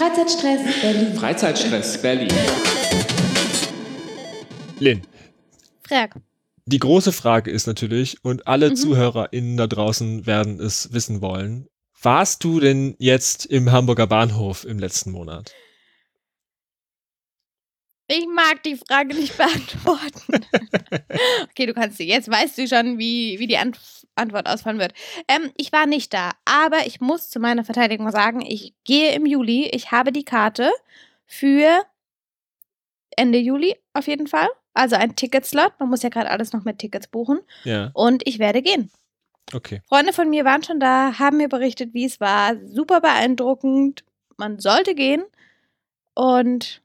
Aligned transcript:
Freizeitstress 0.00 0.80
Berlin. 0.80 1.14
Freizeitstress 1.14 2.00
Berlin. 2.00 2.32
Lynn. 4.78 5.02
Frag. 5.86 6.16
Die 6.64 6.78
große 6.78 7.12
Frage 7.12 7.50
ist 7.50 7.66
natürlich, 7.66 8.16
und 8.24 8.46
alle 8.46 8.70
mhm. 8.70 8.76
ZuhörerInnen 8.76 9.58
da 9.58 9.66
draußen 9.66 10.24
werden 10.24 10.58
es 10.58 10.94
wissen 10.94 11.20
wollen, 11.20 11.66
warst 12.00 12.42
du 12.44 12.60
denn 12.60 12.96
jetzt 12.98 13.44
im 13.44 13.72
Hamburger 13.72 14.06
Bahnhof 14.06 14.64
im 14.64 14.78
letzten 14.78 15.10
Monat? 15.10 15.52
Ich 18.12 18.26
mag 18.26 18.60
die 18.64 18.74
Frage 18.74 19.14
nicht 19.14 19.36
beantworten. 19.36 20.44
okay, 21.48 21.66
du 21.66 21.72
kannst 21.72 21.96
sie. 21.96 22.08
Jetzt 22.08 22.28
weißt 22.28 22.58
du 22.58 22.66
schon, 22.66 22.98
wie, 22.98 23.38
wie 23.38 23.46
die 23.46 23.56
Ant 23.56 23.78
Antwort 24.16 24.48
ausfallen 24.48 24.80
wird. 24.80 24.94
Ähm, 25.28 25.52
ich 25.56 25.70
war 25.70 25.86
nicht 25.86 26.12
da, 26.12 26.32
aber 26.44 26.86
ich 26.86 27.00
muss 27.00 27.30
zu 27.30 27.38
meiner 27.38 27.64
Verteidigung 27.64 28.10
sagen, 28.10 28.40
ich 28.40 28.74
gehe 28.82 29.14
im 29.14 29.26
Juli. 29.26 29.66
Ich 29.72 29.92
habe 29.92 30.10
die 30.10 30.24
Karte 30.24 30.72
für 31.24 31.84
Ende 33.16 33.38
Juli 33.38 33.76
auf 33.94 34.08
jeden 34.08 34.26
Fall. 34.26 34.48
Also 34.74 34.96
ein 34.96 35.14
Ticketslot. 35.14 35.74
Man 35.78 35.88
muss 35.88 36.02
ja 36.02 36.08
gerade 36.08 36.30
alles 36.30 36.52
noch 36.52 36.64
mit 36.64 36.80
Tickets 36.80 37.06
buchen. 37.06 37.38
Ja. 37.62 37.92
Und 37.94 38.26
ich 38.26 38.40
werde 38.40 38.60
gehen. 38.60 38.90
Okay. 39.54 39.82
Freunde 39.88 40.12
von 40.12 40.28
mir 40.28 40.44
waren 40.44 40.64
schon 40.64 40.80
da, 40.80 41.20
haben 41.20 41.36
mir 41.36 41.48
berichtet, 41.48 41.94
wie 41.94 42.06
es 42.06 42.18
war. 42.18 42.56
Super 42.66 43.00
beeindruckend. 43.00 44.04
Man 44.36 44.58
sollte 44.58 44.96
gehen. 44.96 45.22
Und 46.14 46.82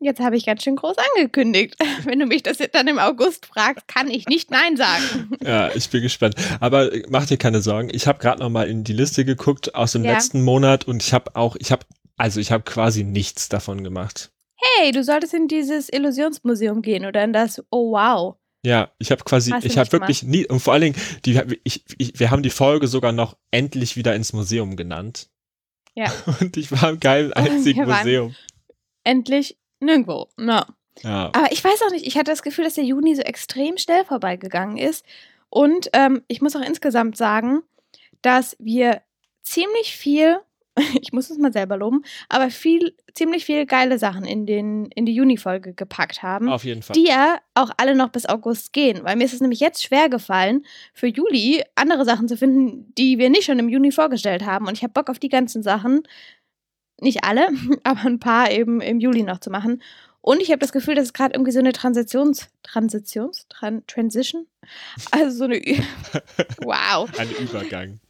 Jetzt 0.00 0.20
habe 0.20 0.36
ich 0.36 0.46
ganz 0.46 0.62
schön 0.62 0.76
groß 0.76 0.96
angekündigt. 1.14 1.76
Wenn 2.04 2.20
du 2.20 2.26
mich 2.26 2.42
das 2.42 2.58
jetzt 2.58 2.74
dann 2.74 2.86
im 2.86 2.98
August 2.98 3.46
fragst, 3.46 3.88
kann 3.88 4.08
ich 4.08 4.26
nicht 4.26 4.50
Nein 4.50 4.76
sagen. 4.76 5.30
Ja, 5.44 5.74
ich 5.74 5.88
bin 5.88 6.02
gespannt. 6.02 6.34
Aber 6.60 6.90
mach 7.08 7.26
dir 7.26 7.38
keine 7.38 7.62
Sorgen. 7.62 7.90
Ich 7.92 8.06
habe 8.06 8.18
gerade 8.18 8.40
noch 8.40 8.50
mal 8.50 8.68
in 8.68 8.84
die 8.84 8.92
Liste 8.92 9.24
geguckt 9.24 9.74
aus 9.74 9.92
dem 9.92 10.04
ja. 10.04 10.12
letzten 10.12 10.42
Monat 10.42 10.86
und 10.86 11.02
ich 11.02 11.12
habe 11.12 11.34
auch, 11.36 11.56
ich 11.56 11.72
habe, 11.72 11.86
also 12.16 12.38
ich 12.38 12.52
habe 12.52 12.64
quasi 12.64 13.02
nichts 13.02 13.48
davon 13.48 13.82
gemacht. 13.82 14.30
Hey, 14.56 14.92
du 14.92 15.02
solltest 15.04 15.34
in 15.34 15.48
dieses 15.48 15.88
Illusionsmuseum 15.88 16.82
gehen 16.82 17.06
oder 17.06 17.24
in 17.24 17.32
das 17.32 17.62
Oh 17.70 17.92
Wow. 17.92 18.36
Ja, 18.64 18.90
ich 18.98 19.10
habe 19.10 19.22
quasi, 19.24 19.52
Hast 19.52 19.64
ich 19.64 19.78
habe 19.78 19.90
wirklich 19.92 20.22
nie, 20.22 20.46
und 20.46 20.60
vor 20.60 20.72
allen 20.74 20.82
Dingen, 20.82 20.96
die, 21.24 21.40
ich, 21.64 21.84
ich, 21.96 22.18
wir 22.18 22.30
haben 22.30 22.42
die 22.42 22.50
Folge 22.50 22.88
sogar 22.88 23.12
noch 23.12 23.36
endlich 23.50 23.96
wieder 23.96 24.14
ins 24.14 24.32
Museum 24.32 24.76
genannt. 24.76 25.30
Ja. 25.94 26.12
Und 26.40 26.56
ich 26.56 26.70
war 26.70 26.90
im 26.90 27.00
geilen 27.00 27.32
einzigen 27.32 27.86
Museum. 27.86 28.34
Endlich 29.04 29.58
Nirgendwo, 29.80 30.28
no. 30.36 30.62
Ja. 31.02 31.30
Aber 31.32 31.52
ich 31.52 31.62
weiß 31.62 31.82
auch 31.82 31.90
nicht, 31.90 32.06
ich 32.06 32.16
hatte 32.16 32.30
das 32.30 32.42
Gefühl, 32.42 32.64
dass 32.64 32.74
der 32.74 32.84
Juni 32.84 33.14
so 33.14 33.22
extrem 33.22 33.78
schnell 33.78 34.04
vorbeigegangen 34.04 34.76
ist. 34.76 35.04
Und 35.50 35.88
ähm, 35.92 36.22
ich 36.28 36.42
muss 36.42 36.56
auch 36.56 36.60
insgesamt 36.60 37.16
sagen, 37.16 37.62
dass 38.22 38.56
wir 38.58 39.02
ziemlich 39.42 39.96
viel, 39.96 40.38
ich 41.00 41.12
muss 41.12 41.30
es 41.30 41.38
mal 41.38 41.52
selber 41.52 41.76
loben, 41.76 42.02
aber 42.28 42.50
viel, 42.50 42.94
ziemlich 43.14 43.44
viele 43.44 43.64
geile 43.64 43.98
Sachen 43.98 44.24
in, 44.24 44.44
den, 44.46 44.86
in 44.86 45.06
die 45.06 45.14
Juni-Folge 45.14 45.72
gepackt 45.72 46.22
haben. 46.22 46.48
Auf 46.48 46.64
jeden 46.64 46.82
Fall. 46.82 46.94
Die 46.94 47.06
ja 47.06 47.38
auch 47.54 47.70
alle 47.76 47.94
noch 47.94 48.10
bis 48.10 48.26
August 48.26 48.72
gehen. 48.72 49.00
Weil 49.04 49.16
mir 49.16 49.24
ist 49.24 49.32
es 49.32 49.40
nämlich 49.40 49.60
jetzt 49.60 49.82
schwer 49.82 50.08
gefallen, 50.08 50.64
für 50.92 51.06
Juli 51.06 51.64
andere 51.76 52.04
Sachen 52.04 52.28
zu 52.28 52.36
finden, 52.36 52.92
die 52.96 53.18
wir 53.18 53.30
nicht 53.30 53.44
schon 53.44 53.58
im 53.58 53.68
Juni 53.68 53.92
vorgestellt 53.92 54.44
haben. 54.44 54.66
Und 54.66 54.74
ich 54.74 54.82
habe 54.82 54.92
Bock 54.92 55.08
auf 55.08 55.18
die 55.18 55.30
ganzen 55.30 55.62
Sachen 55.62 56.02
nicht 57.00 57.24
alle, 57.24 57.48
aber 57.84 58.04
ein 58.06 58.18
paar 58.18 58.50
eben 58.50 58.80
im 58.80 59.00
Juli 59.00 59.22
noch 59.22 59.38
zu 59.38 59.50
machen. 59.50 59.82
Und 60.20 60.42
ich 60.42 60.50
habe 60.50 60.58
das 60.58 60.72
Gefühl, 60.72 60.94
dass 60.94 61.06
es 61.06 61.12
gerade 61.12 61.34
irgendwie 61.34 61.52
so 61.52 61.58
eine 61.60 61.72
Transitions, 61.72 62.48
Transitions, 62.62 63.46
Tran 63.48 63.86
Transition, 63.86 64.46
also 65.10 65.30
so 65.38 65.44
eine, 65.44 65.56
wow. 66.62 67.08
Ein 67.18 67.30
Übergang. 67.40 68.00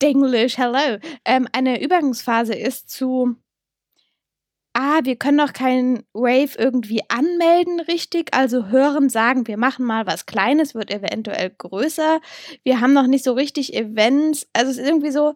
Denglish, 0.00 0.58
hello. 0.58 0.98
Ähm, 1.24 1.48
eine 1.52 1.82
Übergangsphase 1.82 2.54
ist 2.54 2.88
zu, 2.88 3.36
ah, 4.74 5.00
wir 5.02 5.16
können 5.16 5.38
noch 5.38 5.52
keinen 5.52 6.04
Wave 6.12 6.56
irgendwie 6.56 7.00
anmelden 7.08 7.80
richtig, 7.80 8.34
also 8.34 8.68
hören, 8.68 9.08
sagen, 9.08 9.46
wir 9.46 9.56
machen 9.56 9.84
mal 9.84 10.06
was 10.06 10.26
Kleines, 10.26 10.74
wird 10.74 10.90
eventuell 10.90 11.50
größer. 11.50 12.20
Wir 12.62 12.80
haben 12.80 12.92
noch 12.92 13.06
nicht 13.06 13.24
so 13.24 13.32
richtig 13.32 13.74
Events, 13.74 14.46
also 14.52 14.70
es 14.70 14.78
ist 14.78 14.86
irgendwie 14.86 15.10
so 15.10 15.34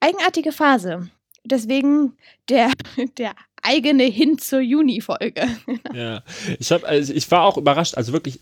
eigenartige 0.00 0.52
Phase 0.52 1.10
deswegen 1.44 2.16
der, 2.48 2.72
der 3.18 3.34
eigene 3.62 4.04
Hin 4.04 4.38
zur 4.38 4.60
Juni-Folge. 4.60 5.46
ja, 5.94 6.22
ich, 6.58 6.72
hab, 6.72 6.84
also 6.84 7.12
ich 7.12 7.30
war 7.30 7.42
auch 7.42 7.56
überrascht, 7.56 7.96
also 7.96 8.12
wirklich 8.12 8.40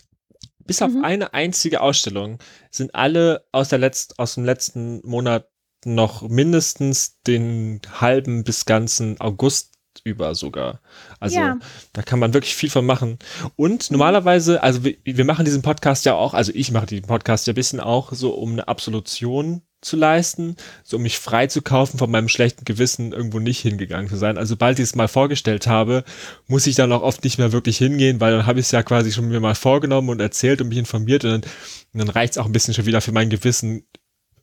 bis 0.64 0.82
auf 0.82 0.92
mhm. 0.92 1.04
eine 1.04 1.34
einzige 1.34 1.80
Ausstellung 1.80 2.38
sind 2.70 2.94
alle 2.94 3.46
aus, 3.52 3.70
der 3.70 3.78
Letzt, 3.78 4.18
aus 4.18 4.34
dem 4.34 4.44
letzten 4.44 5.00
Monat 5.06 5.48
noch 5.84 6.22
mindestens 6.22 7.20
den 7.22 7.80
halben 8.00 8.44
bis 8.44 8.66
ganzen 8.66 9.20
August 9.20 9.78
über 10.04 10.34
sogar. 10.34 10.80
Also 11.20 11.36
ja. 11.36 11.58
da 11.92 12.02
kann 12.02 12.18
man 12.18 12.34
wirklich 12.34 12.54
viel 12.54 12.70
von 12.70 12.86
machen. 12.86 13.18
Und 13.56 13.90
normalerweise, 13.90 14.62
also 14.62 14.84
wir, 14.84 14.96
wir 15.04 15.24
machen 15.24 15.44
diesen 15.44 15.62
Podcast 15.62 16.04
ja 16.04 16.14
auch, 16.14 16.34
also 16.34 16.52
ich 16.54 16.70
mache 16.70 16.86
den 16.86 17.02
Podcast 17.02 17.46
ja 17.46 17.52
ein 17.52 17.56
bisschen 17.56 17.80
auch 17.80 18.12
so 18.12 18.34
um 18.34 18.52
eine 18.52 18.68
Absolution 18.68 19.62
zu 19.80 19.96
leisten, 19.96 20.56
so 20.82 20.96
um 20.96 21.02
mich 21.02 21.18
frei 21.18 21.46
zu 21.46 21.62
kaufen 21.62 21.98
von 21.98 22.10
meinem 22.10 22.28
schlechten 22.28 22.64
Gewissen 22.64 23.12
irgendwo 23.12 23.38
nicht 23.38 23.60
hingegangen 23.60 24.08
zu 24.08 24.16
sein. 24.16 24.36
Also 24.36 24.50
sobald 24.50 24.78
ich 24.78 24.84
es 24.84 24.94
mal 24.94 25.08
vorgestellt 25.08 25.66
habe, 25.66 26.04
muss 26.46 26.66
ich 26.66 26.74
dann 26.74 26.92
auch 26.92 27.02
oft 27.02 27.22
nicht 27.22 27.38
mehr 27.38 27.52
wirklich 27.52 27.78
hingehen, 27.78 28.20
weil 28.20 28.32
dann 28.32 28.46
habe 28.46 28.60
ich 28.60 28.66
es 28.66 28.72
ja 28.72 28.82
quasi 28.82 29.12
schon 29.12 29.28
mir 29.28 29.40
mal 29.40 29.54
vorgenommen 29.54 30.08
und 30.08 30.20
erzählt 30.20 30.60
und 30.60 30.68
mich 30.68 30.78
informiert 30.78 31.24
und 31.24 31.30
dann, 31.30 31.50
dann 31.92 32.08
reicht 32.08 32.32
es 32.32 32.38
auch 32.38 32.46
ein 32.46 32.52
bisschen 32.52 32.74
schon 32.74 32.86
wieder 32.86 33.00
für 33.00 33.12
mein 33.12 33.30
Gewissen, 33.30 33.84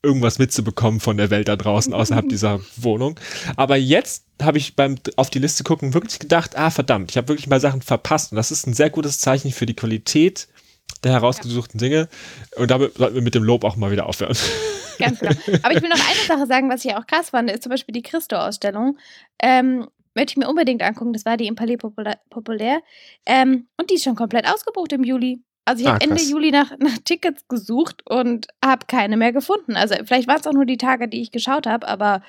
irgendwas 0.06 0.40
mitzubekommen 0.40 1.00
von 1.00 1.18
der 1.18 1.31
Welt 1.31 1.47
da 1.47 1.56
draußen 1.56 1.94
außerhalb 1.94 2.29
dieser 2.29 2.62
Wohnung. 2.78 3.19
Aber 3.57 3.75
jetzt 3.75 4.25
habe 4.41 4.57
ich 4.57 4.75
beim 4.75 4.95
auf 5.16 5.29
die 5.29 5.40
Liste 5.40 5.63
gucken 5.63 5.94
wirklich 5.94 6.19
gedacht, 6.19 6.56
ah 6.56 6.69
verdammt, 6.69 7.12
ich 7.12 7.18
habe 7.18 7.28
wirklich 7.28 7.47
mal 7.47 7.59
Sachen 7.59 7.81
verpasst 7.81 8.31
und 8.31 8.35
das 8.35 8.51
ist 8.51 8.68
ein 8.68 8.74
sehr 8.74 8.90
gutes 8.90 9.19
Zeichen 9.19 9.51
für 9.51 9.66
die 9.66 9.74
Qualität 9.74 10.47
der 11.03 11.13
herausgesuchten 11.13 11.79
ja. 11.79 11.88
Dinge 11.88 12.09
und 12.56 12.72
damit 12.72 12.95
sollten 12.97 13.16
wir 13.16 13.22
mit 13.22 13.35
dem 13.35 13.44
Lob 13.44 13.63
auch 13.63 13.75
mal 13.75 13.91
wieder 13.91 14.06
aufhören. 14.06 14.38
Ganz 15.00 15.19
genau. 15.19 15.59
Aber 15.63 15.75
ich 15.75 15.81
will 15.81 15.89
noch 15.89 16.09
eine 16.09 16.19
Sache 16.28 16.47
sagen, 16.47 16.69
was 16.69 16.85
ich 16.85 16.95
auch 16.95 17.06
krass 17.07 17.31
fand, 17.31 17.50
ist 17.51 17.63
zum 17.63 17.69
Beispiel 17.69 17.94
die 17.94 18.01
Christo-Ausstellung. 18.01 18.97
Ähm, 19.39 19.88
möchte 20.16 20.31
ich 20.31 20.38
mir 20.38 20.50
unbedingt 20.50 20.81
angucken. 20.81 21.13
Das 21.13 21.25
war 21.25 21.38
die 21.38 21.47
im 21.47 21.56
Palais 21.56 21.78
Populär. 21.78 22.19
Populär. 22.29 22.81
Ähm, 23.25 23.67
und 23.78 23.89
die 23.89 23.95
ist 23.95 24.03
schon 24.03 24.16
komplett 24.16 24.47
ausgebucht 24.47 24.94
im 24.94 25.03
Juli. 25.03 25.41
Also 25.66 25.81
ich 25.81 25.89
habe 25.89 26.00
ah, 26.00 26.07
Ende 26.07 26.22
Juli 26.22 26.51
nach, 26.51 26.78
nach 26.78 26.97
Tickets 27.03 27.47
gesucht 27.47 28.03
und 28.07 28.47
habe 28.63 28.85
keine 28.88 29.17
mehr 29.17 29.33
gefunden. 29.33 29.75
Also 29.75 29.95
vielleicht 30.06 30.28
waren 30.28 30.39
es 30.39 30.45
auch 30.45 30.53
nur 30.53 30.66
die 30.66 30.78
Tage, 30.78 31.07
die 31.07 31.22
ich 31.22 31.31
geschaut 31.31 31.66
habe, 31.66 31.88
aber 31.88 32.22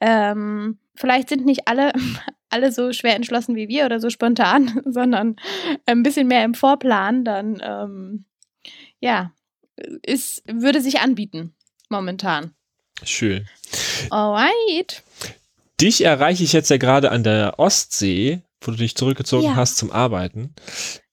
ähm, 0.00 0.78
vielleicht 0.94 1.30
sind 1.30 1.46
nicht 1.46 1.68
alle, 1.68 1.92
alle 2.50 2.70
so 2.70 2.92
schwer 2.92 3.16
entschlossen 3.16 3.56
wie 3.56 3.68
wir 3.68 3.86
oder 3.86 3.98
so 3.98 4.10
spontan, 4.10 4.82
sondern 4.84 5.36
ein 5.86 6.02
bisschen 6.02 6.28
mehr 6.28 6.44
im 6.44 6.52
Vorplan. 6.52 7.24
Dann 7.24 7.62
ähm, 7.64 8.24
ja, 9.00 9.32
es 10.02 10.42
würde 10.46 10.82
sich 10.82 11.00
anbieten 11.00 11.54
momentan. 11.92 12.52
Schön. 13.04 13.46
Alright. 14.10 15.04
Dich 15.80 16.04
erreiche 16.04 16.42
ich 16.42 16.52
jetzt 16.52 16.70
ja 16.70 16.76
gerade 16.76 17.12
an 17.12 17.22
der 17.22 17.58
Ostsee, 17.58 18.42
wo 18.60 18.72
du 18.72 18.78
dich 18.78 18.96
zurückgezogen 18.96 19.44
ja. 19.44 19.56
hast 19.56 19.76
zum 19.76 19.90
Arbeiten. 19.90 20.54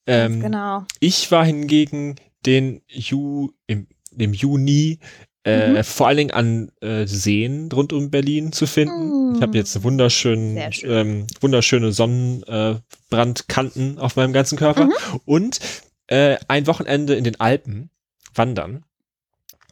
Ähm, 0.08 0.42
genau. 0.42 0.86
Ich 1.00 1.32
war 1.32 1.46
hingegen 1.46 2.16
den 2.46 2.82
Ju, 2.88 3.52
im, 3.68 3.88
im 4.18 4.34
Juni 4.34 5.00
äh, 5.46 5.70
mhm. 5.70 5.84
vor 5.84 6.08
allen 6.08 6.18
Dingen 6.18 6.32
an 6.32 6.72
äh, 6.82 7.08
Seen 7.08 7.72
rund 7.72 7.94
um 7.94 8.12
Berlin 8.12 8.52
zu 8.52 8.68
finden. 8.68 9.30
Mhm. 9.30 9.36
Ich 9.36 9.42
habe 9.42 9.58
jetzt 9.58 9.82
wunderschön, 9.84 10.60
ähm, 10.84 11.26
wunderschöne 11.40 11.92
Sonnenbrandkanten 11.92 13.98
äh, 13.98 14.00
auf 14.00 14.16
meinem 14.16 14.34
ganzen 14.34 14.58
Körper 14.58 14.86
mhm. 14.86 14.94
und 15.26 15.60
äh, 16.08 16.38
ein 16.48 16.68
Wochenende 16.68 17.16
in 17.16 17.24
den 17.24 17.40
Alpen 17.40 17.90
wandern. 18.36 18.86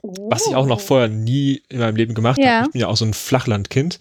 Oh. 0.07 0.29
Was 0.29 0.47
ich 0.47 0.55
auch 0.55 0.65
noch 0.65 0.77
oh. 0.77 0.85
vorher 0.85 1.07
nie 1.07 1.61
in 1.69 1.79
meinem 1.79 1.95
Leben 1.95 2.13
gemacht 2.13 2.39
ja. 2.39 2.57
habe. 2.57 2.65
Ich 2.67 2.71
bin 2.73 2.81
ja 2.81 2.87
auch 2.87 2.97
so 2.97 3.05
ein 3.05 3.13
Flachlandkind. 3.13 3.99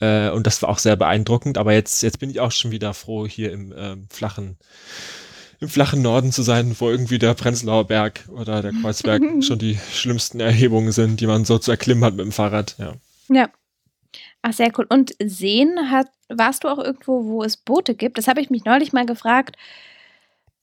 Äh, 0.00 0.30
und 0.30 0.46
das 0.46 0.62
war 0.62 0.68
auch 0.68 0.78
sehr 0.78 0.96
beeindruckend. 0.96 1.58
Aber 1.58 1.72
jetzt, 1.72 2.02
jetzt 2.02 2.18
bin 2.18 2.30
ich 2.30 2.40
auch 2.40 2.52
schon 2.52 2.70
wieder 2.70 2.94
froh, 2.94 3.26
hier 3.26 3.52
im 3.52 3.74
ähm, 3.76 4.08
flachen, 4.10 4.56
im 5.60 5.68
flachen 5.68 6.02
Norden 6.02 6.32
zu 6.32 6.42
sein, 6.42 6.74
wo 6.78 6.90
irgendwie 6.90 7.18
der 7.18 7.34
Prenzlauer 7.34 7.86
Berg 7.86 8.28
oder 8.28 8.62
der 8.62 8.72
Kreuzberg 8.72 9.22
schon 9.42 9.58
die 9.58 9.78
schlimmsten 9.92 10.40
Erhebungen 10.40 10.92
sind, 10.92 11.20
die 11.20 11.26
man 11.26 11.44
so 11.44 11.58
zu 11.58 11.70
erklimmen 11.70 12.04
hat 12.04 12.14
mit 12.14 12.24
dem 12.24 12.32
Fahrrad. 12.32 12.76
Ja. 12.78 12.94
Ja. 13.28 13.50
Ach, 14.42 14.52
sehr 14.52 14.70
cool. 14.78 14.86
Und 14.88 15.14
Seen 15.24 15.90
hat, 15.90 16.06
warst 16.28 16.64
du 16.64 16.68
auch 16.68 16.78
irgendwo, 16.78 17.24
wo 17.24 17.42
es 17.42 17.56
Boote 17.56 17.94
gibt? 17.94 18.18
Das 18.18 18.28
habe 18.28 18.40
ich 18.40 18.50
mich 18.50 18.64
neulich 18.64 18.92
mal 18.92 19.06
gefragt, 19.06 19.56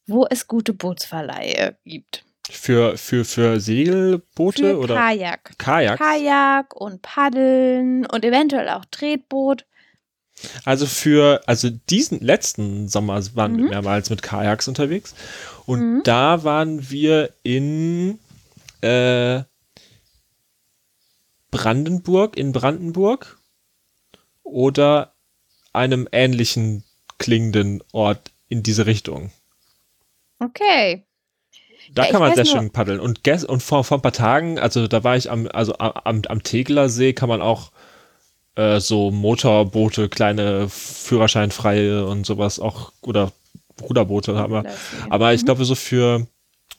wo 0.05 0.25
es 0.29 0.47
gute 0.47 0.73
Bootsverleihe 0.73 1.75
gibt. 1.85 2.23
Für, 2.49 2.97
für, 2.97 3.23
für 3.23 3.59
Segelboote 3.59 4.71
für 4.71 4.79
oder? 4.79 4.95
Kajak. 4.95 5.57
Kajak. 5.57 5.97
Kajak 5.97 6.75
und 6.75 7.01
Paddeln 7.01 8.05
und 8.05 8.25
eventuell 8.25 8.69
auch 8.69 8.85
Tretboot. 8.91 9.65
Also 10.65 10.85
für, 10.85 11.41
also 11.45 11.69
diesen 11.69 12.19
letzten 12.19 12.89
Sommer 12.89 13.21
waren 13.35 13.53
mhm. 13.53 13.57
wir 13.57 13.69
mehrmals 13.69 14.09
mit 14.09 14.21
Kajaks 14.23 14.67
unterwegs. 14.67 15.15
Und 15.65 15.79
mhm. 15.79 16.01
da 16.03 16.43
waren 16.43 16.89
wir 16.89 17.33
in 17.43 18.19
äh, 18.81 19.43
Brandenburg, 21.49 22.35
in 22.35 22.51
Brandenburg. 22.51 23.37
oder 24.43 25.13
einem 25.71 26.07
ähnlichen 26.11 26.83
klingenden 27.17 27.81
Ort 27.91 28.31
in 28.47 28.63
diese 28.63 28.85
Richtung. 28.85 29.31
Okay. 30.39 31.05
Da 31.91 32.05
Ja, 32.05 32.11
kann 32.11 32.21
man 32.21 32.35
sehr 32.35 32.45
schön 32.45 32.71
paddeln. 32.71 32.99
Und, 32.99 33.23
gest 33.23 33.45
und 33.45 33.61
vor, 33.61 33.83
vor 33.83 33.97
ein 33.97 34.01
paar 34.01 34.13
Tagen, 34.13 34.59
also 34.59 34.87
da 34.87 35.03
war 35.03 35.15
ich 35.17 35.29
am, 35.29 35.47
also 35.47 35.77
am, 35.77 36.21
am 36.27 36.43
Tegeler 36.43 36.89
See, 36.89 37.13
kann 37.13 37.29
man 37.29 37.41
auch 37.41 37.71
äh, 38.55 38.79
so 38.79 39.11
Motorboote, 39.11 40.09
kleine 40.09 40.69
Führerscheinfreie 40.69 42.05
und 42.05 42.25
sowas 42.25 42.59
auch, 42.59 42.93
oder 43.01 43.31
Ruderboote 43.81 44.37
haben 44.37 44.53
wir. 44.53 44.65
Aber 45.09 45.33
ich 45.33 45.45
glaube, 45.45 45.65
so 45.65 45.75
für, 45.75 46.27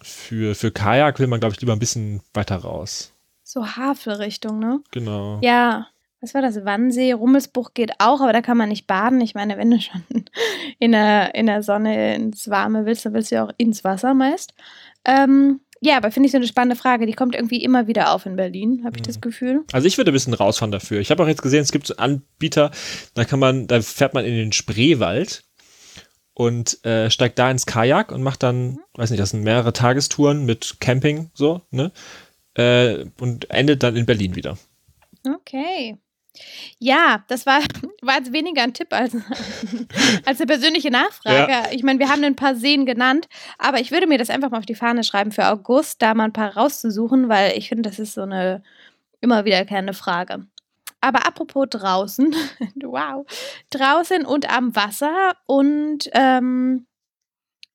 für, 0.03 0.55
für 0.55 0.71
Kajak 0.71 1.19
will 1.19 1.27
man, 1.27 1.41
glaube 1.41 1.55
ich, 1.55 1.61
lieber 1.61 1.73
ein 1.73 1.79
bisschen 1.79 2.21
weiter 2.33 2.57
raus. 2.57 3.13
So 3.43 3.67
Havelrichtung, 3.67 4.59
ne? 4.59 4.81
Genau. 4.91 5.39
Ja. 5.43 5.89
Was 6.21 6.33
war 6.33 6.41
das? 6.41 6.65
Wannsee, 6.65 7.13
Rummelsbuch 7.13 7.75
geht 7.75 7.93
auch, 7.99 8.23
aber 8.23 8.33
da 8.33 8.41
kann 8.41 8.57
man 8.57 8.71
nicht 8.71 8.87
baden. 8.87 9.21
Ich 9.21 9.35
meine, 9.35 9.59
wenn 9.59 9.71
du 9.71 9.79
schon 9.79 10.03
in 10.79 10.93
der, 10.93 11.35
in 11.35 11.45
der 11.45 11.63
Sonne 11.63 12.15
ins 12.15 12.49
Warme 12.49 12.87
willst, 12.87 13.05
dann 13.05 13.13
willst 13.13 13.31
du 13.31 13.35
ja 13.35 13.45
auch 13.45 13.53
ins 13.59 13.85
Wasser 13.85 14.15
meist. 14.15 14.55
Ähm, 15.05 15.61
ja, 15.81 15.99
aber 15.99 16.11
finde 16.11 16.27
ich 16.27 16.33
so 16.33 16.39
eine 16.39 16.47
spannende 16.47 16.77
Frage. 16.77 17.05
Die 17.05 17.13
kommt 17.13 17.35
irgendwie 17.35 17.63
immer 17.63 17.87
wieder 17.87 18.13
auf 18.13 18.25
in 18.25 18.37
Berlin, 18.37 18.83
habe 18.85 18.97
ich 18.97 19.03
das 19.03 19.21
Gefühl. 19.21 19.65
Also 19.73 19.87
ich 19.87 19.99
würde 19.99 20.13
ein 20.13 20.15
bisschen 20.15 20.33
rausfahren 20.33 20.73
dafür. 20.73 21.01
Ich 21.01 21.11
habe 21.11 21.23
auch 21.23 21.29
jetzt 21.29 21.43
gesehen, 21.43 21.61
es 21.61 21.73
gibt 21.73 21.87
so 21.87 21.97
Anbieter, 21.97 22.71
da 23.13 23.25
kann 23.25 23.39
man, 23.39 23.67
da 23.67 23.83
fährt 23.83 24.15
man 24.15 24.25
in 24.25 24.35
den 24.35 24.53
Spreewald 24.53 25.45
und 26.33 26.85
äh, 26.87 27.11
steigt 27.11 27.39
da 27.39 27.51
ins 27.51 27.67
Kajak 27.67 28.13
und 28.13 28.23
macht 28.23 28.43
dann, 28.43 28.79
weiß 28.95 29.11
nicht, 29.11 29.21
das 29.21 29.31
sind 29.31 29.43
mehrere 29.43 29.73
Tagestouren 29.73 30.47
mit 30.47 30.77
Camping, 30.81 31.31
so, 31.35 31.61
ne? 31.71 31.93
Äh, 32.55 33.05
und 33.21 33.51
endet 33.51 33.83
dann 33.83 33.97
in 33.97 34.07
Berlin 34.07 34.37
wieder. 34.37 34.57
Okay. 35.27 35.99
Ja, 36.79 37.25
das 37.29 37.47
war, 37.47 37.61
war 38.03 38.17
jetzt 38.17 38.33
weniger 38.33 38.63
ein 38.63 38.75
Tipp 38.75 38.93
als, 38.93 39.15
als 40.25 40.41
eine 40.41 40.47
persönliche 40.47 40.91
Nachfrage. 40.91 41.75
Ich 41.75 41.83
meine, 41.83 41.99
wir 41.99 42.09
haben 42.09 42.25
ein 42.25 42.37
paar 42.37 42.55
Seen 42.57 42.87
genannt, 42.87 43.29
aber 43.59 43.81
ich 43.81 43.91
würde 43.91 44.07
mir 44.07 44.19
das 44.19 44.31
einfach 44.31 44.51
mal 44.51 44.59
auf 44.59 44.67
die 44.67 44.75
Fahne 44.75 45.05
schreiben 45.05 45.33
für 45.33 45.47
August, 45.47 46.03
da 46.03 46.15
mal 46.15 46.25
ein 46.25 46.33
paar 46.33 46.57
rauszusuchen, 46.57 47.29
weil 47.29 47.57
ich 47.57 47.69
finde, 47.69 47.89
das 47.89 47.99
ist 47.99 48.15
so 48.15 48.23
eine 48.23 48.63
immer 49.21 49.45
wiederkehrende 49.45 49.95
Frage. 49.95 50.47
Aber 51.01 51.27
apropos 51.27 51.67
draußen, 51.69 52.35
wow, 52.83 53.27
draußen 53.71 54.25
und 54.25 54.51
am 54.51 54.75
Wasser 54.75 55.35
und 55.47 56.09
ähm, 56.13 56.87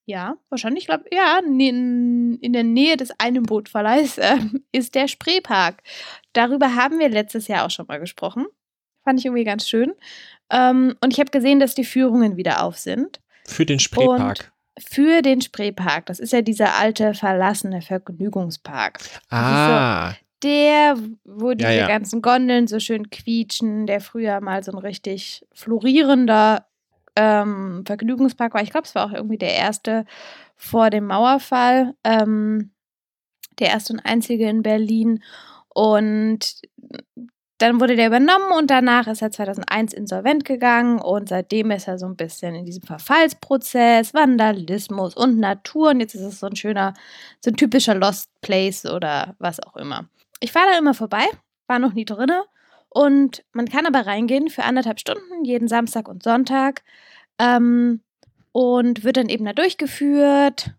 ja, 0.10 0.38
wahrscheinlich, 0.50 0.88
glaube 0.88 1.06
ja, 1.12 1.40
in, 1.40 2.40
in 2.42 2.54
der 2.54 2.64
Nähe 2.64 2.98
des 2.98 3.12
Einbootverleihs 3.20 4.18
äh, 4.18 4.38
ist 4.72 4.96
der 4.96 5.08
Spreepark. 5.08 5.84
Darüber 6.34 6.74
haben 6.74 6.98
wir 6.98 7.10
letztes 7.10 7.48
Jahr 7.48 7.66
auch 7.66 7.70
schon 7.70 7.86
mal 7.88 8.00
gesprochen. 8.00 8.48
Fand 9.04 9.20
ich 9.20 9.26
irgendwie 9.26 9.44
ganz 9.44 9.70
schön. 9.70 9.94
Ähm, 10.50 10.96
und 11.02 11.14
ich 11.14 11.20
habe 11.20 11.30
gesehen, 11.30 11.60
dass 11.60 11.76
die 11.76 11.84
Führungen 11.84 12.38
wieder 12.38 12.64
auf 12.64 12.78
sind. 12.78 13.22
Für 13.46 13.68
den 13.68 13.80
Spreepark. 13.80 14.52
Für 14.80 15.22
den 15.22 15.42
Spreepark. 15.42 16.08
Das 16.08 16.20
ist 16.20 16.34
ja 16.34 16.42
dieser 16.42 16.76
alte, 16.76 17.14
verlassene 17.14 17.84
Vergnügungspark. 17.84 19.00
Ah, 19.30 20.14
Der, 20.44 20.98
wo 21.24 21.54
diese 21.54 21.72
ja. 21.72 21.88
ganzen 21.88 22.24
Gondeln 22.24 22.66
so 22.66 22.80
schön 22.80 23.12
quietschen, 23.12 23.86
der 23.86 24.02
früher 24.02 24.42
mal 24.42 24.64
so 24.64 24.72
ein 24.72 24.80
richtig 24.80 25.46
florierender 25.54 26.66
ähm, 27.20 27.84
Vergnügungspark 27.86 28.54
war. 28.54 28.62
Ich 28.62 28.72
glaube, 28.72 28.88
es 28.88 28.96
war 28.96 29.06
auch 29.06 29.14
irgendwie 29.14 29.38
der 29.38 29.54
erste 29.54 30.06
vor 30.56 30.90
dem 30.90 31.08
Mauerfall. 31.08 31.96
Ähm, 32.06 32.72
der 33.60 33.68
erste 33.68 33.94
und 33.94 34.00
einzige 34.00 34.50
in 34.50 34.64
Berlin. 34.64 35.22
Und 35.68 36.62
dann 37.58 37.82
wurde 37.82 37.98
der 37.98 38.08
übernommen 38.08 38.54
und 38.58 38.72
danach 38.72 39.08
ist 39.08 39.22
er 39.22 39.32
2001 39.32 39.94
insolvent 39.94 40.46
gegangen 40.46 41.00
und 41.00 41.28
seitdem 41.28 41.72
ist 41.72 41.90
er 41.90 42.00
so 42.00 42.06
ein 42.06 42.16
bisschen 42.16 42.56
in 42.56 42.66
diesem 42.66 42.84
Verfallsprozess, 42.84 44.14
Vandalismus 44.14 45.14
und 45.14 45.40
Natur 45.40 45.90
und 45.90 46.00
jetzt 46.00 46.16
ist 46.16 46.22
es 46.22 46.40
so 46.40 46.48
ein 46.48 46.56
schöner, 46.56 46.94
so 47.42 47.52
ein 47.52 47.58
typischer 47.58 47.96
Lost 47.96 48.30
Place 48.40 48.86
oder 48.86 49.36
was 49.40 49.60
auch 49.60 49.76
immer. 49.76 50.08
Ich 50.40 50.54
fahre 50.54 50.72
da 50.72 50.78
immer 50.78 50.94
vorbei, 50.94 51.26
war 51.68 51.80
noch 51.80 51.94
nie 51.94 52.06
drinne 52.06 52.46
und 52.90 53.44
man 53.54 53.68
kann 53.68 53.86
aber 53.86 54.06
reingehen 54.08 54.50
für 54.50 54.64
anderthalb 54.64 55.00
Stunden 55.00 55.46
jeden 55.46 55.68
Samstag 55.68 56.08
und 56.08 56.24
Sonntag 56.24 56.84
ähm, 57.38 58.02
und 58.52 59.04
wird 59.04 59.18
dann 59.18 59.30
eben 59.30 59.46
da 59.46 59.54
durchgeführt 59.54 60.72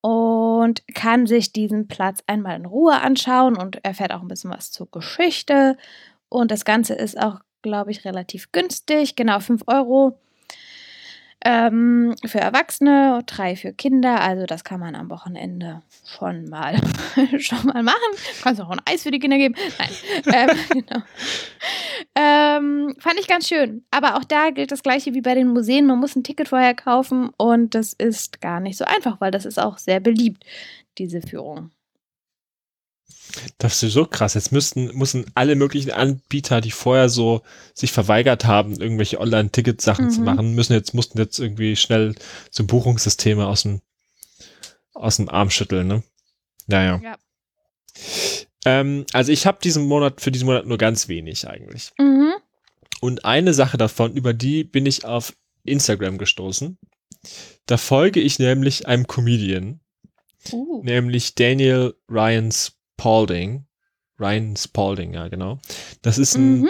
und 0.00 0.82
kann 0.94 1.26
sich 1.26 1.52
diesen 1.52 1.88
Platz 1.88 2.22
einmal 2.26 2.56
in 2.56 2.66
Ruhe 2.66 3.00
anschauen 3.00 3.56
und 3.56 3.84
erfährt 3.84 4.12
auch 4.12 4.22
ein 4.22 4.28
bisschen 4.28 4.50
was 4.50 4.70
zur 4.70 4.90
Geschichte. 4.90 5.76
Und 6.28 6.50
das 6.50 6.64
Ganze 6.64 6.94
ist 6.94 7.18
auch, 7.20 7.40
glaube 7.62 7.90
ich, 7.90 8.04
relativ 8.04 8.52
günstig, 8.52 9.16
genau 9.16 9.40
5 9.40 9.62
Euro 9.66 10.18
ähm, 11.44 12.14
für 12.24 12.40
Erwachsene, 12.40 13.22
3 13.26 13.56
für 13.56 13.72
Kinder. 13.72 14.20
Also 14.20 14.46
das 14.46 14.64
kann 14.64 14.80
man 14.80 14.94
am 14.94 15.10
Wochenende 15.10 15.82
schon 16.04 16.48
mal, 16.48 16.76
schon 17.38 17.66
mal 17.66 17.82
machen. 17.82 17.96
Kannst 18.42 18.60
auch 18.60 18.70
ein 18.70 18.80
Eis 18.84 19.02
für 19.02 19.10
die 19.10 19.18
Kinder 19.18 19.36
geben. 19.36 19.54
Nein, 20.26 20.50
ähm, 20.50 20.58
genau. 20.70 21.02
Ähm, 22.14 22.96
fand 22.98 23.20
ich 23.20 23.28
ganz 23.28 23.48
schön. 23.48 23.84
Aber 23.90 24.16
auch 24.16 24.24
da 24.24 24.50
gilt 24.50 24.72
das 24.72 24.82
gleiche 24.82 25.14
wie 25.14 25.20
bei 25.20 25.34
den 25.34 25.48
Museen. 25.48 25.86
Man 25.86 26.00
muss 26.00 26.16
ein 26.16 26.24
Ticket 26.24 26.48
vorher 26.48 26.74
kaufen 26.74 27.30
und 27.36 27.74
das 27.74 27.92
ist 27.92 28.40
gar 28.40 28.60
nicht 28.60 28.78
so 28.78 28.84
einfach, 28.84 29.20
weil 29.20 29.30
das 29.30 29.44
ist 29.44 29.58
auch 29.58 29.78
sehr 29.78 30.00
beliebt, 30.00 30.44
diese 30.98 31.20
Führung. 31.20 31.70
Das 33.58 33.82
ist 33.82 33.92
so 33.92 34.06
krass. 34.06 34.34
Jetzt 34.34 34.52
müssten, 34.52 34.86
müssen 34.96 35.26
alle 35.34 35.54
möglichen 35.56 35.90
Anbieter, 35.90 36.60
die 36.60 36.70
vorher 36.70 37.08
so 37.08 37.42
sich 37.74 37.92
verweigert 37.92 38.44
haben, 38.44 38.80
irgendwelche 38.80 39.20
Online-Ticket-Sachen 39.20 40.10
zu 40.10 40.20
Mhm. 40.20 40.24
machen, 40.24 40.54
müssen 40.54 40.72
jetzt, 40.72 40.94
mussten 40.94 41.18
jetzt 41.18 41.38
irgendwie 41.38 41.76
schnell 41.76 42.14
so 42.50 42.64
Buchungssysteme 42.64 43.46
aus 43.46 43.62
dem, 43.62 43.80
aus 44.94 45.16
dem 45.16 45.28
Arm 45.28 45.50
schütteln, 45.50 45.86
ne? 45.86 46.02
Naja. 46.66 47.00
Ja. 47.02 47.16
Ähm, 48.64 49.04
also 49.12 49.32
ich 49.32 49.46
habe 49.46 49.58
diesen 49.62 49.86
Monat, 49.86 50.20
für 50.20 50.30
diesen 50.30 50.46
Monat 50.46 50.66
nur 50.66 50.78
ganz 50.78 51.08
wenig 51.08 51.46
eigentlich. 51.48 51.92
Mhm. 51.98 52.32
Und 53.00 53.24
eine 53.24 53.54
Sache 53.54 53.76
davon, 53.76 54.14
über 54.14 54.32
die 54.32 54.64
bin 54.64 54.86
ich 54.86 55.04
auf 55.04 55.34
Instagram 55.64 56.18
gestoßen. 56.18 56.78
Da 57.66 57.76
folge 57.76 58.20
ich 58.20 58.38
nämlich 58.38 58.86
einem 58.86 59.06
Comedian, 59.06 59.80
Uh. 60.52 60.80
nämlich 60.84 61.34
Daniel 61.34 61.94
Ryan 62.08 62.52
Spalding. 62.98 63.66
Ryan 64.18 64.56
Spalding, 64.56 65.14
ja, 65.14 65.28
genau. 65.28 65.58
Das 66.02 66.18
ist 66.18 66.36
ein 66.36 66.62
Mhm. 66.62 66.68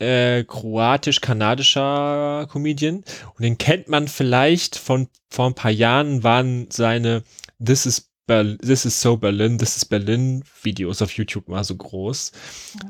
äh, 0.00 0.44
kroatisch-kanadischer 0.44 2.48
Comedian. 2.50 3.04
Und 3.36 3.42
den 3.42 3.58
kennt 3.58 3.88
man 3.88 4.08
vielleicht 4.08 4.76
von 4.76 5.08
vor 5.30 5.46
ein 5.46 5.54
paar 5.54 5.70
Jahren, 5.70 6.22
waren 6.24 6.66
seine 6.70 7.22
This 7.64 7.86
is, 7.86 8.10
Berl 8.26 8.58
This 8.58 8.84
is 8.84 9.00
so 9.00 9.16
Berlin, 9.16 9.58
This 9.58 9.76
is 9.76 9.84
Berlin 9.84 10.42
Videos 10.62 11.00
auf 11.02 11.12
YouTube 11.12 11.48
mal 11.48 11.62
so 11.64 11.76
groß. 11.76 12.32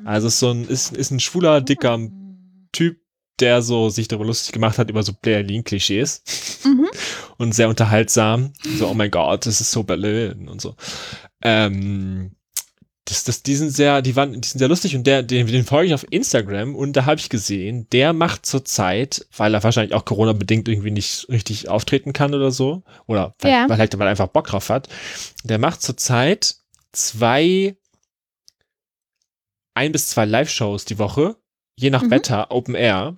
Also 0.05 0.29
ist 0.29 0.39
so 0.39 0.51
ein, 0.51 0.67
ist, 0.67 0.97
ist 0.97 1.11
ein 1.11 1.21
schwuler, 1.21 1.61
dicker 1.61 1.99
Typ, 2.73 2.99
der 3.41 3.61
so 3.61 3.91
sich 3.91 4.09
darüber 4.09 4.25
lustig 4.27 4.53
gemacht 4.53 4.79
hat 4.79 4.89
über 4.89 5.03
so 5.03 5.13
Berlin-Klischees 5.21 6.23
Mhm. 6.65 6.89
und 7.39 7.55
sehr 7.55 7.69
unterhaltsam. 7.69 8.53
So, 8.79 8.89
oh 8.89 8.95
mein 8.95 9.11
Gott, 9.11 9.45
das 9.47 9.61
ist 9.61 9.73
so 9.73 9.83
Berlin 9.83 10.49
und 10.49 10.61
so. 10.63 10.77
Ähm, 11.45 12.33
das, 13.07 13.25
das, 13.25 13.43
die 13.43 13.57
sind 13.57 13.71
sehr, 13.71 14.01
die 14.01 14.15
waren, 14.15 14.41
die 14.41 14.49
sind 14.49 14.61
sehr 14.61 14.69
lustig 14.69 14.95
und 14.95 15.07
der, 15.07 15.25
den, 15.25 15.47
den 15.49 15.65
folge 15.65 15.89
ich 15.89 15.95
auf 15.95 16.07
Instagram 16.11 16.77
und 16.77 16.93
da 16.93 17.05
habe 17.05 17.21
ich 17.21 17.29
gesehen, 17.29 17.89
der 17.91 18.13
macht 18.13 18.47
zurzeit, 18.47 19.27
weil 19.37 19.55
er 19.55 19.65
wahrscheinlich 19.65 19.95
auch 19.95 20.05
Corona-bedingt 20.05 20.69
irgendwie 20.69 20.93
nicht 20.93 21.29
richtig 21.29 21.69
auftreten 21.69 22.13
kann 22.13 22.33
oder 22.33 22.53
so, 22.53 22.85
oder 23.07 23.35
vielleicht, 23.41 23.57
Ja. 23.69 23.75
vielleicht 23.75 23.99
weil 23.99 24.07
er 24.07 24.11
einfach 24.11 24.29
Bock 24.29 24.47
drauf 24.47 24.69
hat, 24.69 24.89
der 25.43 25.59
macht 25.59 25.83
zurzeit 25.83 26.55
zwei, 26.93 27.77
ein 29.75 29.91
bis 29.91 30.09
zwei 30.09 30.25
Live-Shows 30.25 30.85
die 30.85 30.99
Woche, 30.99 31.37
je 31.77 31.91
nach 31.91 32.03
Mhm. 32.03 32.11
Wetter, 32.11 32.51
Open 32.53 32.75
Air. 32.77 33.17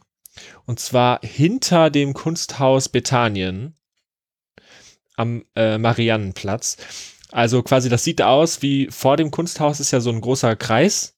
Und 0.66 0.80
zwar 0.80 1.20
hinter 1.22 1.90
dem 1.90 2.14
Kunsthaus 2.14 2.88
Bethanien 2.88 3.76
am 5.16 5.44
äh, 5.54 5.78
Mariannenplatz. 5.78 6.76
Also 7.34 7.64
quasi, 7.64 7.88
das 7.88 8.04
sieht 8.04 8.22
aus 8.22 8.62
wie 8.62 8.86
vor 8.92 9.16
dem 9.16 9.32
Kunsthaus 9.32 9.80
ist 9.80 9.90
ja 9.90 9.98
so 9.98 10.10
ein 10.10 10.20
großer 10.20 10.54
Kreis, 10.54 11.16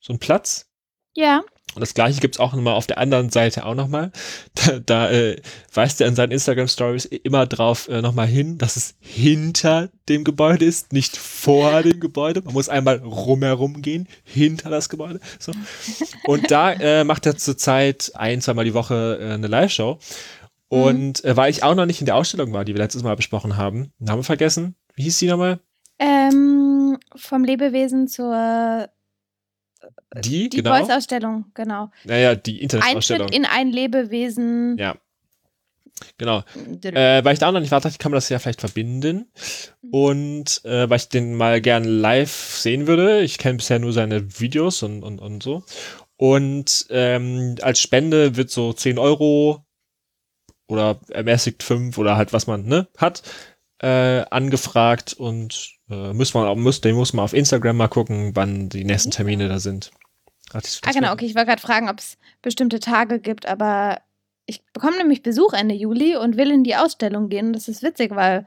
so 0.00 0.12
ein 0.12 0.18
Platz. 0.18 0.66
Ja. 1.14 1.44
Und 1.74 1.80
das 1.80 1.94
gleiche 1.94 2.20
gibt's 2.20 2.38
auch 2.38 2.52
nochmal 2.52 2.74
auf 2.74 2.86
der 2.86 2.98
anderen 2.98 3.30
Seite 3.30 3.64
auch 3.64 3.74
nochmal. 3.74 4.12
Da, 4.54 4.80
da 4.80 5.10
äh, 5.10 5.40
weist 5.72 6.00
er 6.00 6.08
in 6.08 6.16
seinen 6.16 6.32
Instagram-Stories 6.32 7.06
immer 7.06 7.46
drauf 7.46 7.88
äh, 7.88 8.02
nochmal 8.02 8.26
hin, 8.26 8.58
dass 8.58 8.76
es 8.76 8.96
hinter 9.00 9.88
dem 10.10 10.24
Gebäude 10.24 10.64
ist, 10.66 10.92
nicht 10.92 11.16
vor 11.16 11.82
dem 11.84 12.00
Gebäude. 12.00 12.42
Man 12.42 12.52
muss 12.52 12.68
einmal 12.68 12.98
rumherum 12.98 13.80
gehen, 13.80 14.08
hinter 14.24 14.68
das 14.68 14.90
Gebäude. 14.90 15.20
So. 15.38 15.52
Und 16.24 16.50
da 16.50 16.72
äh, 16.72 17.04
macht 17.04 17.24
er 17.24 17.38
zurzeit 17.38 18.12
ein, 18.14 18.42
zweimal 18.42 18.66
die 18.66 18.74
Woche 18.74 19.18
äh, 19.22 19.32
eine 19.32 19.46
Live-Show. 19.46 19.98
Und 20.68 21.24
äh, 21.24 21.34
weil 21.34 21.50
ich 21.50 21.62
auch 21.62 21.74
noch 21.74 21.86
nicht 21.86 22.00
in 22.00 22.06
der 22.06 22.16
Ausstellung 22.16 22.52
war, 22.52 22.66
die 22.66 22.74
wir 22.74 22.82
letztes 22.82 23.02
Mal 23.02 23.16
besprochen 23.16 23.56
haben, 23.56 23.92
Name 23.98 24.22
vergessen. 24.22 24.74
Wie 24.96 25.02
hieß 25.04 25.18
die 25.18 25.26
nochmal? 25.28 25.60
Ähm, 25.98 26.98
vom 27.14 27.44
Lebewesen 27.44 28.08
zur 28.08 28.88
Die, 30.16 30.48
die 30.48 30.58
genau. 30.58 30.76
Voice-Ausstellung, 30.76 31.46
genau. 31.54 31.90
Naja, 32.04 32.34
die 32.34 32.60
Internetausstellung. 32.62 33.28
Eintritt 33.28 33.38
in 33.38 33.44
ein 33.44 33.70
Lebewesen. 33.70 34.76
Ja. 34.78 34.96
Genau. 36.18 36.42
Äh, 36.82 37.24
weil 37.24 37.32
ich 37.32 37.38
da 37.38 37.50
noch 37.50 37.60
nicht 37.60 37.70
warte, 37.70 37.90
kann 37.98 38.10
man 38.10 38.16
das 38.16 38.28
ja 38.28 38.38
vielleicht 38.38 38.60
verbinden. 38.60 39.30
Und 39.90 40.62
äh, 40.64 40.88
weil 40.90 40.98
ich 40.98 41.08
den 41.08 41.34
mal 41.34 41.60
gern 41.60 41.84
live 41.84 42.30
sehen 42.58 42.86
würde. 42.86 43.22
Ich 43.22 43.38
kenne 43.38 43.56
bisher 43.56 43.78
nur 43.78 43.92
seine 43.92 44.38
Videos 44.38 44.82
und, 44.82 45.02
und, 45.02 45.20
und 45.20 45.42
so. 45.42 45.62
Und 46.16 46.86
ähm, 46.90 47.56
als 47.62 47.80
Spende 47.80 48.36
wird 48.36 48.50
so 48.50 48.72
10 48.72 48.98
Euro 48.98 49.64
oder 50.68 50.98
ermäßigt 51.08 51.62
5 51.62 51.96
oder 51.98 52.16
halt 52.16 52.32
was 52.32 52.46
man 52.46 52.66
ne, 52.66 52.88
hat, 52.96 53.22
äh, 53.80 54.24
angefragt 54.30 55.12
und 55.12 55.72
äh, 55.90 56.12
muss 56.12 56.34
man 56.34 56.58
muss, 56.60 56.80
den 56.80 56.94
muss 56.94 57.12
man 57.12 57.24
auf 57.24 57.32
Instagram 57.32 57.76
mal 57.76 57.88
gucken, 57.88 58.34
wann 58.34 58.68
die 58.68 58.84
nächsten 58.84 59.10
Termine 59.10 59.48
da 59.48 59.58
sind. 59.58 59.90
ah, 60.86 60.92
genau, 60.92 61.12
okay, 61.12 61.26
ich 61.26 61.34
wollte 61.34 61.48
gerade 61.48 61.62
fragen, 61.62 61.88
ob 61.88 61.98
es 61.98 62.16
bestimmte 62.40 62.80
Tage 62.80 63.18
gibt, 63.20 63.46
aber 63.46 64.00
ich 64.46 64.64
bekomme 64.72 64.96
nämlich 64.98 65.22
Besuch 65.22 65.52
Ende 65.52 65.74
Juli 65.74 66.16
und 66.16 66.36
will 66.36 66.50
in 66.50 66.64
die 66.64 66.76
Ausstellung 66.76 67.28
gehen. 67.28 67.52
Das 67.52 67.68
ist 67.68 67.82
witzig, 67.82 68.14
weil 68.14 68.46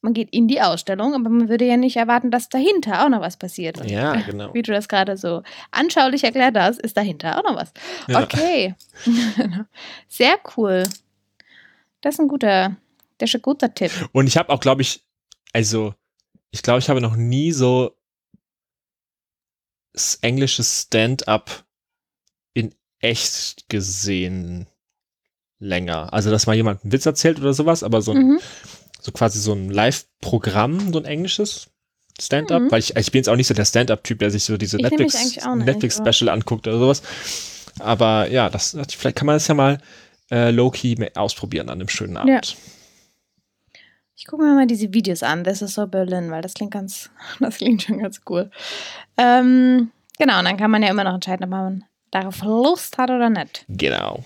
man 0.00 0.14
geht 0.14 0.30
in 0.32 0.48
die 0.48 0.60
Ausstellung, 0.60 1.14
aber 1.14 1.28
man 1.30 1.48
würde 1.48 1.64
ja 1.64 1.76
nicht 1.76 1.96
erwarten, 1.96 2.30
dass 2.30 2.48
dahinter 2.48 3.04
auch 3.04 3.08
noch 3.08 3.20
was 3.20 3.36
passiert. 3.36 3.80
Und 3.80 3.90
ja, 3.90 4.14
genau. 4.26 4.52
Wie 4.54 4.62
du 4.62 4.72
das 4.72 4.88
gerade 4.88 5.16
so 5.16 5.42
anschaulich 5.70 6.24
erklärt 6.24 6.56
hast, 6.58 6.80
ist 6.80 6.96
dahinter 6.96 7.38
auch 7.38 7.44
noch 7.44 7.56
was. 7.56 7.72
Ja. 8.08 8.22
Okay. 8.22 8.74
Sehr 10.08 10.38
cool. 10.56 10.84
Das 12.00 12.14
ist 12.14 12.20
ein 12.20 12.28
guter, 12.28 12.76
das 13.22 13.30
ist 13.30 13.36
ein 13.36 13.42
guter 13.42 13.72
Tipp. 13.72 13.92
Und 14.12 14.26
ich 14.26 14.36
habe 14.36 14.50
auch, 14.50 14.60
glaube 14.60 14.82
ich, 14.82 15.04
also, 15.52 15.94
ich 16.50 16.62
glaube, 16.62 16.80
ich 16.80 16.88
habe 16.88 17.00
noch 17.00 17.14
nie 17.14 17.52
so 17.52 17.96
das 19.92 20.16
englische 20.22 20.64
Stand-up 20.64 21.64
in 22.52 22.74
echt 22.98 23.68
gesehen 23.68 24.66
länger. 25.60 26.12
Also, 26.12 26.30
dass 26.30 26.48
mal 26.48 26.56
jemand 26.56 26.82
einen 26.82 26.92
Witz 26.92 27.06
erzählt 27.06 27.38
oder 27.38 27.54
sowas, 27.54 27.84
aber 27.84 28.02
so, 28.02 28.10
ein, 28.10 28.26
mhm. 28.26 28.40
so 29.00 29.12
quasi 29.12 29.38
so 29.38 29.52
ein 29.52 29.70
Live-Programm, 29.70 30.92
so 30.92 30.98
ein 30.98 31.04
englisches 31.04 31.68
Stand-up, 32.20 32.62
mhm. 32.62 32.70
weil 32.72 32.80
ich, 32.80 32.96
ich 32.96 33.12
bin 33.12 33.20
jetzt 33.20 33.28
auch 33.28 33.36
nicht 33.36 33.46
so 33.46 33.54
der 33.54 33.64
Stand-up-Typ, 33.66 34.18
der 34.18 34.32
sich 34.32 34.42
so 34.42 34.56
diese 34.56 34.78
Netflix-Special 34.78 35.56
Netflix 35.58 36.22
anguckt 36.28 36.66
oder 36.66 36.78
sowas. 36.78 37.02
Aber 37.78 38.28
ja, 38.28 38.50
das, 38.50 38.76
vielleicht 38.96 39.16
kann 39.16 39.26
man 39.26 39.36
das 39.36 39.46
ja 39.46 39.54
mal 39.54 39.80
äh, 40.32 40.50
low-key 40.50 40.96
ausprobieren 41.14 41.68
an 41.68 41.80
einem 41.80 41.88
schönen 41.88 42.16
Abend. 42.16 42.46
Ja. 42.48 42.56
Ich 44.16 44.26
gucke 44.26 44.44
mir 44.44 44.54
mal 44.54 44.66
diese 44.66 44.92
Videos 44.92 45.22
an. 45.22 45.44
Das 45.44 45.62
ist 45.62 45.74
so 45.74 45.86
Berlin, 45.86 46.30
weil 46.30 46.42
das 46.42 46.54
klingt 46.54 46.72
ganz, 46.72 47.10
das 47.40 47.58
klingt 47.58 47.82
schon 47.82 47.98
ganz 47.98 48.20
cool. 48.28 48.50
Ähm, 49.16 49.90
genau, 50.18 50.38
und 50.38 50.44
dann 50.44 50.56
kann 50.56 50.70
man 50.70 50.82
ja 50.82 50.90
immer 50.90 51.04
noch 51.04 51.14
entscheiden, 51.14 51.44
ob 51.44 51.50
man 51.50 51.84
darauf 52.10 52.42
Lust 52.42 52.98
hat 52.98 53.10
oder 53.10 53.30
nicht. 53.30 53.64
Genau. 53.68 54.22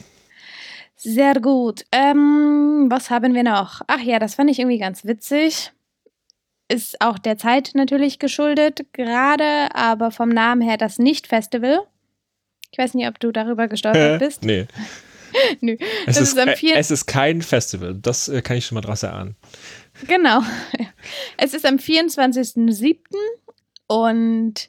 Sehr 0.97 1.35
gut. 1.41 1.85
Ähm, 1.93 2.87
was 2.89 3.11
haben 3.11 3.35
wir 3.35 3.43
noch? 3.43 3.83
Ach 3.87 4.01
ja, 4.01 4.19
das 4.19 4.35
fand 4.35 4.51
ich 4.51 4.59
irgendwie 4.59 4.79
ganz 4.79 5.05
witzig. 5.05 5.73
Ist 6.69 7.01
auch 7.01 7.19
der 7.19 7.39
Zeit 7.39 7.73
natürlich 7.75 8.19
geschuldet, 8.19 8.87
gerade, 8.93 9.69
aber 9.75 10.11
vom 10.11 10.31
Namen 10.31 10.63
her 10.63 10.77
das 10.77 10.99
Nicht-Festival. 10.99 11.87
Ich 12.73 12.79
weiß 12.79 12.95
nicht, 12.95 13.07
ob 13.07 13.21
du 13.21 13.31
darüber 13.31 13.69
gestolpert 13.69 14.19
bist. 14.19 14.43
nee. 14.43 14.67
Nö. 15.61 15.77
Es 16.07 16.19
ist, 16.19 16.37
ist 16.37 16.63
es 16.63 16.91
ist 16.91 17.07
kein 17.07 17.43
Festival, 17.43 17.95
das 17.95 18.29
äh, 18.29 18.43
kann 18.43 18.57
ich 18.57 18.67
schon 18.67 18.77
mal 18.77 18.83
draus 18.83 19.03
erahnen. 19.03 19.37
Genau. 20.07 20.43
Es 21.37 21.55
ist 21.55 21.65
am 21.65 21.77
24.07. 21.77 22.97
und 23.87 24.69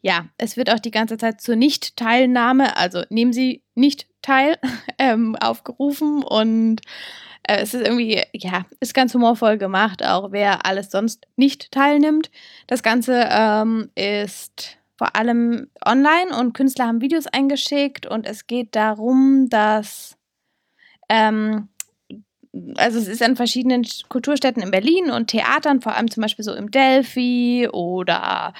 ja, 0.00 0.28
es 0.38 0.56
wird 0.56 0.70
auch 0.70 0.78
die 0.78 0.90
ganze 0.90 1.16
Zeit 1.16 1.40
zur 1.40 1.56
Nicht-Teilnahme, 1.56 2.76
also 2.76 3.02
nehmen 3.10 3.32
Sie 3.32 3.62
nicht 3.74 4.06
teil, 4.22 4.58
ähm, 4.98 5.36
aufgerufen 5.36 6.22
und 6.22 6.82
äh, 7.42 7.58
es 7.62 7.74
ist 7.74 7.86
irgendwie, 7.86 8.22
ja, 8.32 8.66
ist 8.80 8.94
ganz 8.94 9.14
humorvoll 9.14 9.58
gemacht, 9.58 10.04
auch 10.04 10.30
wer 10.30 10.66
alles 10.66 10.90
sonst 10.90 11.26
nicht 11.36 11.72
teilnimmt. 11.72 12.30
Das 12.66 12.82
Ganze 12.82 13.28
ähm, 13.30 13.90
ist 13.94 14.77
vor 14.98 15.14
allem 15.16 15.70
online 15.86 16.36
und 16.38 16.52
Künstler 16.52 16.88
haben 16.88 17.00
Videos 17.00 17.26
eingeschickt 17.28 18.04
und 18.04 18.26
es 18.26 18.46
geht 18.46 18.74
darum, 18.74 19.48
dass 19.48 20.18
ähm, 21.08 21.68
also 22.76 22.98
es 22.98 23.08
ist 23.08 23.22
an 23.22 23.36
verschiedenen 23.36 23.86
Kulturstätten 24.08 24.62
in 24.62 24.70
Berlin 24.70 25.10
und 25.10 25.28
Theatern, 25.28 25.80
vor 25.80 25.94
allem 25.94 26.10
zum 26.10 26.22
Beispiel 26.22 26.44
so 26.44 26.54
im 26.54 26.70
Delphi 26.70 27.68
oder 27.70 28.54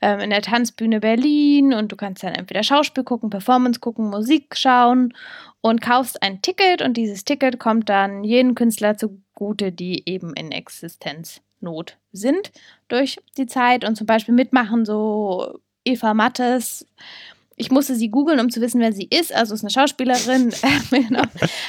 ähm, 0.00 0.20
in 0.20 0.30
der 0.30 0.42
Tanzbühne 0.42 1.00
Berlin 1.00 1.74
und 1.74 1.92
du 1.92 1.96
kannst 1.96 2.22
dann 2.22 2.34
entweder 2.34 2.62
Schauspiel 2.62 3.04
gucken, 3.04 3.30
Performance 3.30 3.80
gucken, 3.80 4.10
Musik 4.10 4.56
schauen 4.56 5.14
und 5.60 5.80
kaufst 5.80 6.22
ein 6.22 6.40
Ticket 6.42 6.82
und 6.82 6.96
dieses 6.96 7.24
Ticket 7.24 7.58
kommt 7.58 7.88
dann 7.88 8.24
jeden 8.24 8.54
Künstler 8.54 8.96
zugute, 8.96 9.72
die 9.72 10.08
eben 10.08 10.34
in 10.34 10.52
Existenznot 10.52 11.98
sind 12.12 12.52
durch 12.88 13.18
die 13.36 13.46
Zeit 13.46 13.84
und 13.84 13.96
zum 13.96 14.06
Beispiel 14.06 14.34
mitmachen 14.34 14.84
so 14.84 15.60
Eva 15.84 16.14
Mattes 16.14 16.86
ich 17.56 17.70
musste 17.70 17.94
sie 17.94 18.10
googeln, 18.10 18.40
um 18.40 18.50
zu 18.50 18.60
wissen, 18.60 18.80
wer 18.80 18.92
sie 18.92 19.08
ist. 19.10 19.32
Also 19.32 19.54
ist 19.54 19.62
eine 19.62 19.70
Schauspielerin. 19.70 20.52
genau. 20.90 21.22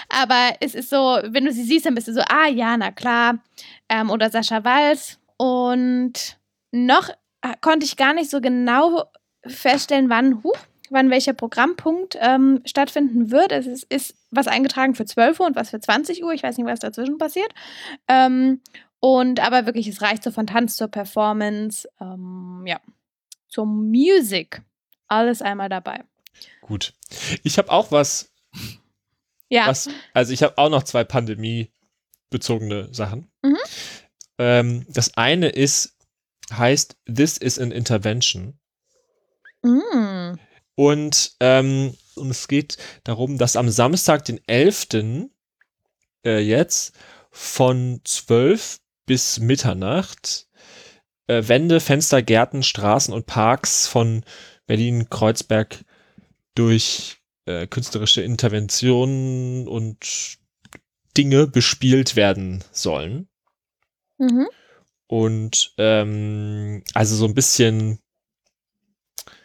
Aber 0.10 0.56
es 0.60 0.76
ist 0.76 0.90
so, 0.90 1.20
wenn 1.24 1.46
du 1.46 1.52
sie 1.52 1.64
siehst, 1.64 1.86
dann 1.86 1.96
bist 1.96 2.08
du 2.08 2.14
so, 2.14 2.22
ah 2.22 2.48
ja, 2.48 2.76
na 2.78 2.92
klar. 2.92 3.40
Ähm, 3.90 4.10
oder 4.10 4.30
Sascha 4.30 4.64
Walz. 4.64 5.20
Und 5.38 6.38
noch 6.72 7.10
äh, 7.42 7.54
konnte 7.62 7.86
ich 7.86 7.98
gar 7.98 8.14
nicht 8.14 8.30
so 8.30 8.42
genau 8.42 9.06
feststellen, 9.46 10.10
wann, 10.10 10.44
huh, 10.44 10.54
wann 10.90 11.10
welcher 11.10 11.34
Programmpunkt 11.34 12.18
ähm, 12.20 12.62
stattfinden 12.66 13.32
wird. 13.32 13.52
Es 13.52 13.68
ist, 13.68 13.86
ist, 13.92 14.16
was 14.32 14.48
eingetragen 14.48 14.96
für 14.96 15.06
12 15.06 15.40
Uhr 15.40 15.48
und 15.48 15.56
was 15.56 15.70
für 15.70 15.80
20 15.80 16.24
Uhr. 16.24 16.34
Ich 16.34 16.44
weiß 16.44 16.58
nicht, 16.58 16.68
was 16.68 16.80
dazwischen 16.80 17.18
passiert. 17.18 17.54
Ähm, 18.08 18.62
und 19.00 19.46
aber 19.46 19.66
wirklich, 19.66 19.88
es 19.88 20.02
reicht 20.02 20.24
so 20.24 20.32
von 20.32 20.48
Tanz 20.48 20.78
zur 20.78 20.88
Performance, 20.88 21.90
ähm, 22.00 22.64
ja, 22.66 22.80
zur 23.54 23.66
Music 23.68 24.62
alles 25.08 25.42
einmal 25.42 25.70
dabei. 25.70 26.04
Gut. 26.62 26.94
Ich 27.44 27.58
habe 27.58 27.72
auch 27.72 27.92
was. 27.92 28.32
Ja. 29.50 29.68
Was, 29.68 29.90
also 30.14 30.34
ich 30.34 30.42
habe 30.42 30.58
auch 30.58 30.70
noch 30.70 30.84
zwei 30.84 31.04
Pandemie-bezogene 31.04 32.92
Sachen. 32.92 33.32
Mhm. 33.44 33.58
Ähm, 34.40 34.86
das 34.90 35.16
eine 35.16 35.50
ist, 35.50 35.96
heißt 36.52 36.98
This 37.06 37.38
is 37.38 37.60
an 37.60 37.72
Intervention. 37.72 38.58
Mhm. 39.62 40.40
Und, 40.76 41.36
ähm, 41.40 41.96
und 42.16 42.32
es 42.32 42.48
geht 42.48 42.78
darum, 43.04 43.38
dass 43.38 43.56
am 43.56 43.70
Samstag, 43.70 44.26
den 44.26 44.42
11. 44.48 45.30
Äh, 46.26 46.40
jetzt 46.40 46.96
von 47.30 48.02
12 48.04 48.80
bis 49.06 49.40
Mitternacht 49.40 50.48
äh, 51.28 51.48
Wände, 51.48 51.80
Fenster, 51.80 52.22
Gärten, 52.22 52.64
Straßen 52.64 53.14
und 53.14 53.26
Parks 53.26 53.88
von 53.88 54.24
Berlin-Kreuzberg 54.66 55.84
durch 56.56 57.18
äh, 57.46 57.68
künstlerische 57.68 58.22
Interventionen 58.22 59.68
und 59.68 60.38
Dinge 61.18 61.48
bespielt 61.48 62.16
werden 62.16 62.64
sollen. 62.72 63.28
Mhm. 64.18 64.48
Und 65.08 65.74
ähm, 65.78 66.84
also 66.94 67.16
so 67.16 67.26
ein 67.26 67.36
bisschen 67.36 68.00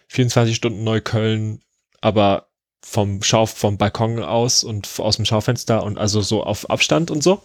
24 0.09 0.57
Stunden 0.57 0.85
Neukölln, 0.85 1.63
aber 2.01 2.49
vom 2.83 3.23
Schau 3.23 3.45
vom 3.45 3.77
Balkon 3.77 4.23
aus 4.23 4.65
und 4.65 4.89
aus 4.99 5.17
dem 5.17 5.25
Schaufenster 5.25 5.83
und 5.83 5.99
also 5.99 6.23
so 6.23 6.43
auf 6.43 6.71
Abstand 6.71 7.11
und 7.11 7.23
so 7.23 7.43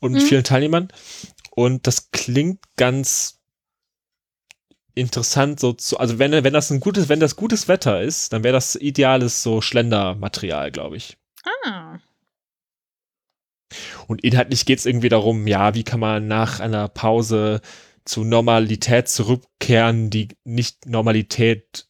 und 0.00 0.12
mit 0.12 0.22
mhm. 0.22 0.26
vielen 0.26 0.44
Teilnehmern. 0.44 0.88
Und 1.50 1.86
das 1.86 2.10
klingt 2.12 2.60
ganz 2.76 3.40
interessant 4.96 5.60
so 5.60 5.74
zu, 5.74 5.98
also 5.98 6.18
wenn, 6.18 6.32
wenn 6.32 6.52
das 6.52 6.70
ein 6.70 6.80
gutes, 6.80 7.08
wenn 7.08 7.20
das 7.20 7.36
gutes 7.36 7.68
Wetter 7.68 8.00
ist, 8.00 8.32
dann 8.32 8.42
wäre 8.42 8.54
das 8.54 8.74
ideales 8.74 9.42
so 9.42 9.60
Schlendermaterial, 9.60 10.72
glaube 10.72 10.96
ich. 10.96 11.18
Ah. 11.64 11.98
Und 14.06 14.24
inhaltlich 14.24 14.64
geht 14.64 14.78
es 14.78 14.86
irgendwie 14.86 15.10
darum, 15.10 15.46
ja, 15.46 15.74
wie 15.74 15.84
kann 15.84 16.00
man 16.00 16.26
nach 16.26 16.60
einer 16.60 16.88
Pause 16.88 17.60
zu 18.04 18.24
Normalität 18.24 19.08
zurückkehren, 19.08 20.10
die 20.10 20.28
nicht 20.44 20.86
Normalität 20.86 21.86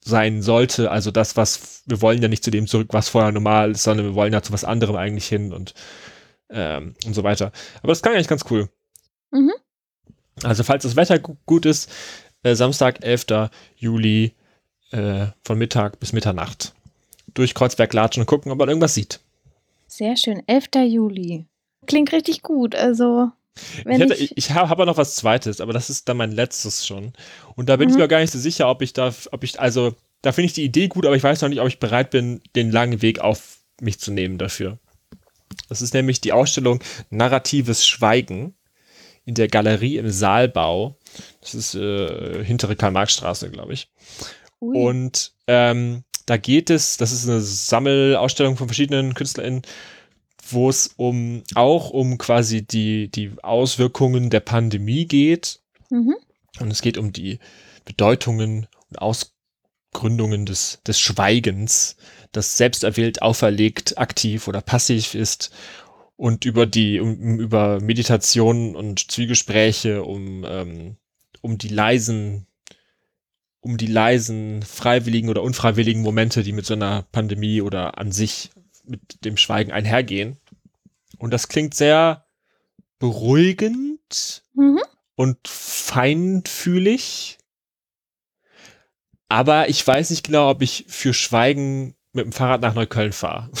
sein 0.00 0.42
sollte. 0.42 0.90
Also 0.90 1.10
das, 1.10 1.36
was, 1.36 1.82
wir 1.86 2.02
wollen 2.02 2.22
ja 2.22 2.28
nicht 2.28 2.42
zu 2.42 2.50
dem 2.50 2.66
zurück, 2.66 2.88
was 2.90 3.10
vorher 3.10 3.30
normal 3.30 3.72
ist, 3.72 3.84
sondern 3.84 4.06
wir 4.06 4.14
wollen 4.14 4.32
ja 4.32 4.42
zu 4.42 4.52
was 4.52 4.64
anderem 4.64 4.96
eigentlich 4.96 5.28
hin 5.28 5.52
und, 5.52 5.74
ähm, 6.48 6.94
und 7.04 7.14
so 7.14 7.22
weiter. 7.22 7.52
Aber 7.78 7.92
das 7.92 8.02
klang 8.02 8.14
eigentlich 8.14 8.26
ganz 8.26 8.44
cool. 8.50 8.70
Mhm. 9.30 9.52
Also 10.42 10.62
falls 10.62 10.82
das 10.82 10.96
Wetter 10.96 11.18
gut 11.18 11.66
ist, 11.66 11.90
äh, 12.42 12.54
Samstag, 12.54 13.04
11. 13.04 13.50
Juli 13.76 14.32
äh, 14.90 15.26
von 15.44 15.58
Mittag 15.58 16.00
bis 16.00 16.12
Mitternacht 16.12 16.74
durch 17.34 17.54
Kreuzberg 17.54 17.92
latschen 17.92 18.22
und 18.22 18.26
gucken, 18.26 18.50
ob 18.50 18.58
man 18.58 18.68
irgendwas 18.68 18.94
sieht. 18.94 19.20
Sehr 19.86 20.16
schön, 20.16 20.42
11. 20.46 20.68
Juli. 20.86 21.46
Klingt 21.86 22.12
richtig 22.12 22.42
gut. 22.42 22.74
Also 22.74 23.30
ich, 23.78 23.98
hätte, 23.98 24.14
ich, 24.14 24.36
ich 24.36 24.50
habe 24.50 24.86
noch 24.86 24.96
was 24.96 25.16
Zweites, 25.16 25.60
aber 25.60 25.72
das 25.72 25.90
ist 25.90 26.08
dann 26.08 26.16
mein 26.16 26.32
letztes 26.32 26.86
schon. 26.86 27.12
Und 27.56 27.68
da 27.68 27.76
bin 27.76 27.88
mhm. 27.88 27.94
ich 27.94 27.98
mir 28.00 28.08
gar 28.08 28.20
nicht 28.20 28.32
so 28.32 28.38
sicher, 28.38 28.68
ob 28.68 28.82
ich 28.82 28.92
da, 28.92 29.12
ob 29.32 29.44
ich, 29.44 29.60
also, 29.60 29.94
da 30.22 30.32
finde 30.32 30.46
ich 30.46 30.52
die 30.52 30.64
Idee 30.64 30.88
gut, 30.88 31.06
aber 31.06 31.16
ich 31.16 31.22
weiß 31.22 31.42
noch 31.42 31.48
nicht, 31.48 31.60
ob 31.60 31.68
ich 31.68 31.78
bereit 31.78 32.10
bin, 32.10 32.40
den 32.56 32.70
langen 32.70 33.02
Weg 33.02 33.20
auf 33.20 33.58
mich 33.80 33.98
zu 33.98 34.12
nehmen 34.12 34.38
dafür. 34.38 34.78
Das 35.68 35.82
ist 35.82 35.94
nämlich 35.94 36.20
die 36.20 36.32
Ausstellung 36.32 36.80
Narratives 37.10 37.86
Schweigen 37.86 38.54
in 39.30 39.34
der 39.34 39.48
Galerie 39.48 39.96
im 39.96 40.10
Saalbau. 40.10 40.96
Das 41.40 41.54
ist 41.54 41.76
äh, 41.76 42.44
hintere 42.44 42.74
Karl-Marx-Straße, 42.74 43.48
glaube 43.50 43.72
ich. 43.72 43.88
Ui. 44.60 44.76
Und 44.76 45.32
ähm, 45.46 46.02
da 46.26 46.36
geht 46.36 46.68
es, 46.68 46.96
das 46.96 47.12
ist 47.12 47.28
eine 47.28 47.40
Sammelausstellung 47.40 48.56
von 48.56 48.66
verschiedenen 48.66 49.14
KünstlerInnen, 49.14 49.62
wo 50.50 50.68
es 50.68 50.94
um 50.96 51.44
auch 51.54 51.90
um 51.90 52.18
quasi 52.18 52.66
die, 52.66 53.08
die 53.08 53.30
Auswirkungen 53.42 54.30
der 54.30 54.40
Pandemie 54.40 55.06
geht. 55.06 55.60
Mhm. 55.90 56.16
Und 56.58 56.72
es 56.72 56.82
geht 56.82 56.98
um 56.98 57.12
die 57.12 57.38
Bedeutungen 57.84 58.66
und 58.90 58.98
Ausgründungen 58.98 60.44
des, 60.44 60.80
des 60.84 60.98
Schweigens, 60.98 61.96
das 62.32 62.56
selbsterwählt 62.56 63.22
auferlegt, 63.22 63.96
aktiv 63.96 64.48
oder 64.48 64.60
passiv 64.60 65.14
ist. 65.14 65.52
Und 66.20 66.44
über 66.44 66.66
die, 66.66 67.00
um, 67.00 67.40
über 67.40 67.80
Meditation 67.80 68.76
und 68.76 69.10
Zwiegespräche, 69.10 70.02
um, 70.02 70.44
ähm, 70.46 70.96
um 71.40 71.56
die 71.56 71.68
leisen 71.68 72.46
um 73.60 73.76
die 73.76 73.86
leisen, 73.86 74.62
freiwilligen 74.62 75.28
oder 75.28 75.42
unfreiwilligen 75.42 76.02
Momente, 76.02 76.42
die 76.42 76.52
mit 76.52 76.66
so 76.66 76.74
einer 76.74 77.02
Pandemie 77.12 77.60
oder 77.60 77.98
an 77.98 78.10
sich 78.10 78.50
mit 78.84 79.24
dem 79.24 79.36
Schweigen 79.36 79.70
einhergehen. 79.70 80.38
Und 81.18 81.32
das 81.32 81.48
klingt 81.48 81.74
sehr 81.74 82.24
beruhigend 82.98 84.44
mhm. 84.54 84.80
und 85.14 85.38
feinfühlig. 85.46 87.38
Aber 89.28 89.68
ich 89.68 89.86
weiß 89.86 90.10
nicht 90.10 90.24
genau, 90.24 90.50
ob 90.50 90.62
ich 90.62 90.86
für 90.88 91.12
Schweigen 91.12 91.94
mit 92.12 92.24
dem 92.24 92.32
Fahrrad 92.32 92.62
nach 92.62 92.74
Neukölln 92.74 93.12
fahre. 93.12 93.50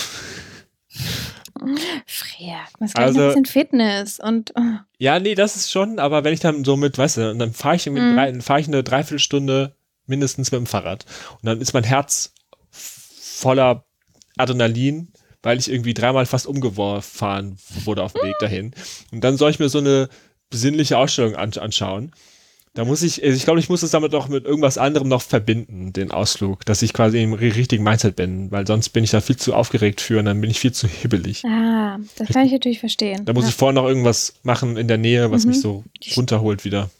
Freak, 2.06 2.68
was 2.78 2.94
also, 2.94 3.20
ein 3.20 3.26
bisschen 3.28 3.44
Fitness 3.44 4.20
und. 4.20 4.52
Oh. 4.56 4.78
Ja, 4.98 5.18
nee, 5.18 5.34
das 5.34 5.56
ist 5.56 5.70
schon, 5.70 5.98
aber 5.98 6.24
wenn 6.24 6.34
ich 6.34 6.40
dann 6.40 6.64
so 6.64 6.76
mit, 6.76 6.98
weißt 6.98 7.18
du, 7.18 7.30
und 7.30 7.38
dann 7.38 7.52
fahre 7.52 7.76
ich, 7.76 7.86
mhm. 7.86 8.14
drei, 8.14 8.40
fahr 8.40 8.58
ich 8.58 8.68
eine 8.68 8.82
Dreiviertelstunde 8.82 9.74
mindestens 10.06 10.50
mit 10.52 10.58
dem 10.58 10.66
Fahrrad. 10.66 11.06
Und 11.40 11.46
dann 11.46 11.60
ist 11.60 11.72
mein 11.72 11.84
Herz 11.84 12.34
voller 12.70 13.84
Adrenalin, 14.36 15.12
weil 15.42 15.58
ich 15.58 15.70
irgendwie 15.70 15.94
dreimal 15.94 16.26
fast 16.26 16.46
umgefahren 16.46 17.56
wurde 17.84 18.02
auf 18.02 18.12
dem 18.12 18.22
Weg 18.22 18.38
dahin. 18.40 18.74
Und 19.12 19.24
dann 19.24 19.36
soll 19.36 19.50
ich 19.50 19.58
mir 19.58 19.68
so 19.68 19.78
eine 19.78 20.08
besinnliche 20.50 20.98
Ausstellung 20.98 21.36
anschauen. 21.36 22.12
Da 22.74 22.84
muss 22.84 23.02
ich, 23.02 23.22
also 23.24 23.36
ich 23.36 23.44
glaube, 23.44 23.58
ich 23.58 23.68
muss 23.68 23.82
es 23.82 23.90
damit 23.90 24.14
auch 24.14 24.28
mit 24.28 24.44
irgendwas 24.44 24.78
anderem 24.78 25.08
noch 25.08 25.22
verbinden, 25.22 25.92
den 25.92 26.12
Ausflug, 26.12 26.64
dass 26.64 26.82
ich 26.82 26.92
quasi 26.92 27.20
im 27.20 27.32
richtigen 27.32 27.82
Mindset 27.82 28.14
bin, 28.14 28.52
weil 28.52 28.64
sonst 28.64 28.90
bin 28.90 29.02
ich 29.02 29.10
da 29.10 29.20
viel 29.20 29.36
zu 29.36 29.54
aufgeregt 29.54 30.00
für 30.00 30.20
und 30.20 30.26
dann 30.26 30.40
bin 30.40 30.50
ich 30.50 30.60
viel 30.60 30.70
zu 30.70 30.86
hibbelig. 30.86 31.44
Ah, 31.44 31.98
das 32.16 32.28
kann 32.28 32.46
ich 32.46 32.52
natürlich 32.52 32.78
verstehen. 32.78 33.24
Da 33.24 33.32
muss 33.32 33.44
ja. 33.44 33.48
ich 33.48 33.56
vorher 33.56 33.74
noch 33.74 33.88
irgendwas 33.88 34.34
machen 34.44 34.76
in 34.76 34.86
der 34.86 34.98
Nähe, 34.98 35.32
was 35.32 35.44
mhm. 35.44 35.50
mich 35.50 35.60
so 35.60 35.82
runterholt 36.16 36.64
wieder. 36.64 36.90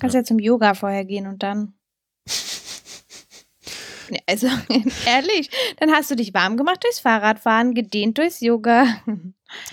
Kannst 0.00 0.14
ja. 0.14 0.20
ja 0.20 0.24
zum 0.24 0.40
Yoga 0.40 0.74
vorher 0.74 1.04
gehen 1.04 1.26
und 1.26 1.42
dann. 1.42 1.74
Also 4.26 4.46
ehrlich, 5.06 5.48
dann 5.78 5.90
hast 5.90 6.10
du 6.10 6.14
dich 6.14 6.34
warm 6.34 6.58
gemacht 6.58 6.84
durchs 6.84 7.00
Fahrradfahren, 7.00 7.74
gedehnt 7.74 8.18
durchs 8.18 8.40
Yoga. 8.40 8.86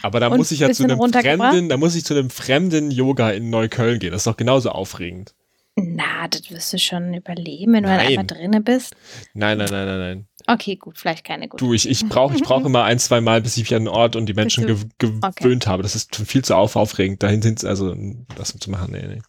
Aber 0.01 0.19
da 0.19 0.29
muss 0.29 0.51
ich 0.51 0.59
ja 0.59 0.71
zu 0.71 0.83
einem 0.83 0.99
fremden, 0.99 1.69
da 1.69 1.77
muss 1.77 1.95
ich 1.95 2.05
zu 2.05 2.13
einem 2.13 2.29
fremden 2.29 2.91
Yoga 2.91 3.31
in 3.31 3.49
Neukölln 3.49 3.99
gehen. 3.99 4.11
Das 4.11 4.21
ist 4.21 4.27
doch 4.27 4.37
genauso 4.37 4.69
aufregend. 4.69 5.33
Na, 5.75 6.27
das 6.27 6.51
wirst 6.51 6.73
du 6.73 6.79
schon 6.79 7.13
überleben, 7.13 7.73
wenn 7.73 7.83
nein. 7.83 7.99
du 7.99 8.05
einmal 8.05 8.25
drinne 8.25 8.61
bist. 8.61 8.93
Nein, 9.33 9.57
nein, 9.57 9.69
nein, 9.71 9.85
nein, 9.85 9.99
nein. 9.99 10.27
Okay, 10.47 10.75
gut, 10.75 10.97
vielleicht 10.97 11.23
keine 11.23 11.47
gute. 11.47 11.63
Du, 11.63 11.73
ich, 11.73 11.87
ich 11.87 12.07
brauche 12.07 12.35
ich 12.35 12.43
brauch 12.43 12.65
immer 12.65 12.83
ein, 12.83 12.99
zwei 12.99 13.21
Mal, 13.21 13.41
bis 13.41 13.57
ich 13.57 13.63
mich 13.63 13.75
an 13.75 13.83
den 13.83 13.87
Ort 13.87 14.15
und 14.15 14.25
die 14.25 14.33
Menschen 14.33 14.67
gew 14.67 14.77
gewöhnt 14.97 15.23
okay. 15.23 15.59
habe. 15.67 15.83
Das 15.83 15.95
ist 15.95 16.15
viel 16.15 16.43
zu 16.43 16.55
auf 16.55 16.75
aufregend, 16.75 17.23
dahin 17.23 17.41
sind 17.41 17.63
also 17.63 17.95
das 18.35 18.53
zu 18.59 18.69
machen. 18.69 18.91
Nee, 18.91 19.07
nee. 19.07 19.21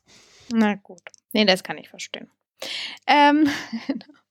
Na 0.53 0.75
gut. 0.75 1.03
Nee, 1.33 1.45
das 1.45 1.63
kann 1.63 1.79
ich 1.79 1.89
verstehen. 1.89 2.29
Ähm, 3.07 3.49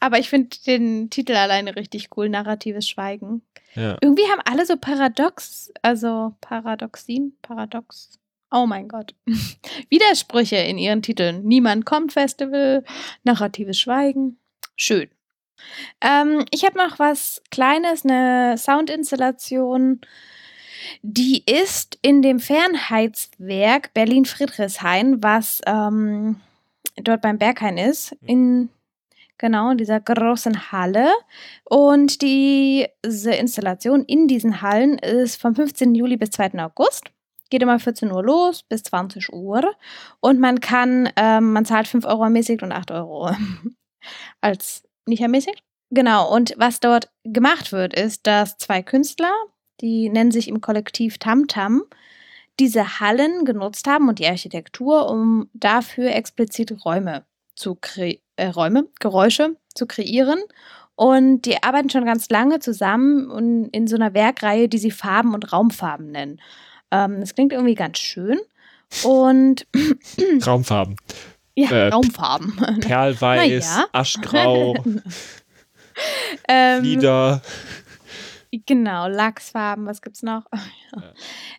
aber 0.00 0.18
ich 0.18 0.28
finde 0.28 0.56
den 0.66 1.10
Titel 1.10 1.32
alleine 1.32 1.76
richtig 1.76 2.08
cool, 2.16 2.28
narratives 2.28 2.88
Schweigen. 2.88 3.42
Ja. 3.74 3.96
Irgendwie 4.00 4.24
haben 4.30 4.40
alle 4.44 4.64
so 4.64 4.76
Paradox, 4.76 5.72
also 5.82 6.34
Paradoxin, 6.40 7.34
Paradox. 7.42 8.18
Oh 8.50 8.66
mein 8.66 8.88
Gott. 8.88 9.14
Widersprüche 9.90 10.56
in 10.56 10.78
ihren 10.78 11.02
Titeln. 11.02 11.44
Niemand 11.44 11.84
kommt 11.84 12.12
Festival, 12.12 12.84
narratives 13.24 13.78
Schweigen. 13.78 14.38
Schön. 14.76 15.08
Ähm, 16.00 16.44
ich 16.50 16.64
habe 16.64 16.78
noch 16.78 16.98
was 16.98 17.42
Kleines, 17.50 18.04
eine 18.04 18.56
Soundinstallation. 18.56 20.00
Die 21.02 21.42
ist 21.44 21.98
in 22.02 22.22
dem 22.22 22.38
Fernheitswerk 22.38 23.92
Berlin-Friedrichshain, 23.94 25.22
was 25.22 25.60
ähm, 25.66 26.40
dort 26.96 27.22
beim 27.22 27.38
Berghain 27.38 27.78
ist, 27.78 28.16
in 28.24 28.68
genau 29.38 29.70
in 29.70 29.78
dieser 29.78 30.00
großen 30.00 30.72
Halle. 30.72 31.12
Und 31.64 32.22
diese 32.22 33.32
Installation 33.32 34.04
in 34.04 34.28
diesen 34.28 34.62
Hallen 34.62 34.98
ist 34.98 35.40
vom 35.40 35.54
15. 35.54 35.94
Juli 35.94 36.16
bis 36.16 36.30
2. 36.30 36.58
August. 36.58 37.10
Geht 37.50 37.62
immer 37.62 37.78
14 37.78 38.10
Uhr 38.10 38.24
los 38.24 38.62
bis 38.62 38.82
20 38.84 39.32
Uhr. 39.32 39.74
Und 40.20 40.40
man 40.40 40.60
kann, 40.60 41.10
ähm, 41.16 41.52
man 41.52 41.64
zahlt 41.64 41.86
5 41.86 42.04
Euro 42.04 42.24
ermäßigt 42.24 42.62
und 42.62 42.72
8 42.72 42.90
Euro 42.90 43.30
als 44.40 44.82
nicht 45.06 45.20
ermäßigt. 45.20 45.62
Genau, 45.90 46.32
und 46.34 46.54
was 46.56 46.80
dort 46.80 47.10
gemacht 47.22 47.70
wird, 47.70 47.94
ist, 47.94 48.26
dass 48.26 48.58
zwei 48.58 48.82
Künstler, 48.82 49.32
die 49.80 50.08
nennen 50.08 50.32
sich 50.32 50.48
im 50.48 50.60
Kollektiv 50.60 51.18
Tamtam, 51.18 51.84
diese 52.58 53.00
Hallen 53.00 53.44
genutzt 53.44 53.86
haben 53.86 54.08
und 54.08 54.18
die 54.18 54.26
Architektur, 54.26 55.08
um 55.08 55.48
dafür 55.52 56.12
explizit 56.12 56.84
Räume 56.84 57.24
zu 57.54 57.76
kreieren, 57.76 58.20
äh, 58.36 58.46
Räume, 58.48 58.86
Geräusche 59.00 59.56
zu 59.74 59.86
kreieren. 59.86 60.38
Und 60.94 61.42
die 61.42 61.62
arbeiten 61.62 61.90
schon 61.90 62.06
ganz 62.06 62.30
lange 62.30 62.58
zusammen 62.58 63.30
und 63.30 63.68
in 63.68 63.86
so 63.86 63.96
einer 63.96 64.14
Werkreihe, 64.14 64.68
die 64.68 64.78
sie 64.78 64.90
Farben 64.90 65.34
und 65.34 65.52
Raumfarben 65.52 66.10
nennen. 66.10 66.40
Ähm, 66.90 67.20
das 67.20 67.34
klingt 67.34 67.52
irgendwie 67.52 67.74
ganz 67.74 67.98
schön. 67.98 68.38
Und 69.02 69.66
Raumfarben. 70.46 70.96
Ja, 71.54 71.70
äh, 71.70 71.88
Raumfarben. 71.88 72.56
Perlweiß, 72.80 73.76
ja. 73.76 73.86
Aschgrau, 73.92 74.74
ähm, 76.48 76.82
Lieder. 76.82 77.42
Genau, 78.64 79.08
Lachsfarben, 79.08 79.86
was 79.86 80.00
gibt's 80.00 80.22
noch? 80.22 80.44
ja. 80.94 81.12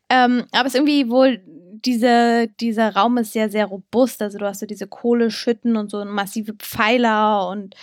ähm, 0.10 0.46
aber 0.52 0.68
es 0.68 0.74
ist 0.74 0.80
irgendwie 0.80 1.10
wohl, 1.10 1.42
diese, 1.86 2.48
dieser 2.60 2.96
Raum 2.96 3.18
ist 3.18 3.34
sehr, 3.34 3.50
sehr 3.50 3.66
robust. 3.66 4.22
Also 4.22 4.38
du 4.38 4.46
hast 4.46 4.60
so 4.60 4.66
diese 4.66 4.88
Kohleschütten 4.88 5.78
und 5.78 5.92
so 5.92 6.04
massive 6.06 6.54
Pfeiler 6.54 7.50
und 7.50 7.76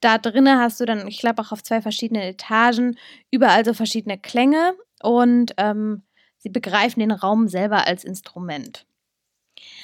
da 0.00 0.18
drinnen 0.18 0.58
hast 0.58 0.80
du 0.80 0.86
dann, 0.86 1.06
ich 1.08 1.18
glaube 1.18 1.42
auch 1.42 1.52
auf 1.52 1.62
zwei 1.62 1.82
verschiedenen 1.82 2.22
Etagen, 2.22 2.96
überall 3.30 3.64
so 3.64 3.74
verschiedene 3.74 4.18
Klänge 4.18 4.74
und 5.02 5.52
ähm, 5.58 6.02
sie 6.38 6.48
begreifen 6.48 7.00
den 7.00 7.10
Raum 7.10 7.48
selber 7.48 7.86
als 7.86 8.04
Instrument. 8.04 8.86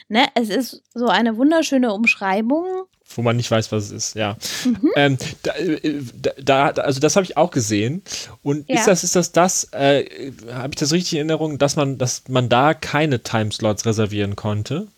Ne, 0.08 0.26
es 0.34 0.48
ist 0.48 0.82
so 0.94 1.06
eine 1.08 1.36
wunderschöne 1.36 1.92
Umschreibung 1.92 2.86
wo 3.14 3.22
man 3.22 3.36
nicht 3.36 3.50
weiß, 3.50 3.72
was 3.72 3.84
es 3.84 3.90
ist, 3.92 4.14
ja. 4.14 4.36
Mhm. 4.64 4.90
Ähm, 4.96 5.18
da, 5.42 5.54
äh, 5.54 6.02
da, 6.42 6.66
also 6.68 7.00
das 7.00 7.16
habe 7.16 7.24
ich 7.24 7.36
auch 7.36 7.50
gesehen. 7.50 8.02
Und 8.42 8.68
ja. 8.68 8.76
ist 8.76 8.86
das, 8.86 9.04
ist 9.04 9.16
das 9.16 9.32
das, 9.32 9.72
äh, 9.72 10.32
habe 10.52 10.70
ich 10.70 10.76
das 10.76 10.92
richtig 10.92 11.14
in 11.14 11.18
Erinnerung, 11.18 11.58
dass 11.58 11.76
man, 11.76 11.98
dass 11.98 12.28
man 12.28 12.48
da 12.48 12.74
keine 12.74 13.22
Timeslots 13.22 13.86
reservieren 13.86 14.36
konnte, 14.36 14.88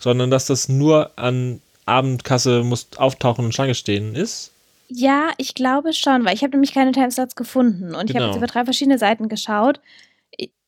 sondern 0.00 0.30
dass 0.30 0.46
das 0.46 0.68
nur 0.68 1.10
an 1.16 1.60
Abendkasse 1.86 2.62
muss 2.62 2.88
auftauchen 2.96 3.44
und 3.44 3.54
Schlange 3.54 3.74
stehen 3.74 4.14
ist? 4.14 4.52
Ja, 4.88 5.30
ich 5.36 5.54
glaube 5.54 5.92
schon, 5.92 6.24
weil 6.24 6.34
ich 6.34 6.42
habe 6.42 6.52
nämlich 6.52 6.72
keine 6.72 6.92
Timeslots 6.92 7.36
gefunden 7.36 7.94
und 7.94 8.06
genau. 8.06 8.08
ich 8.08 8.14
habe 8.16 8.26
jetzt 8.26 8.36
über 8.36 8.46
drei 8.46 8.64
verschiedene 8.64 8.98
Seiten 8.98 9.28
geschaut. 9.28 9.80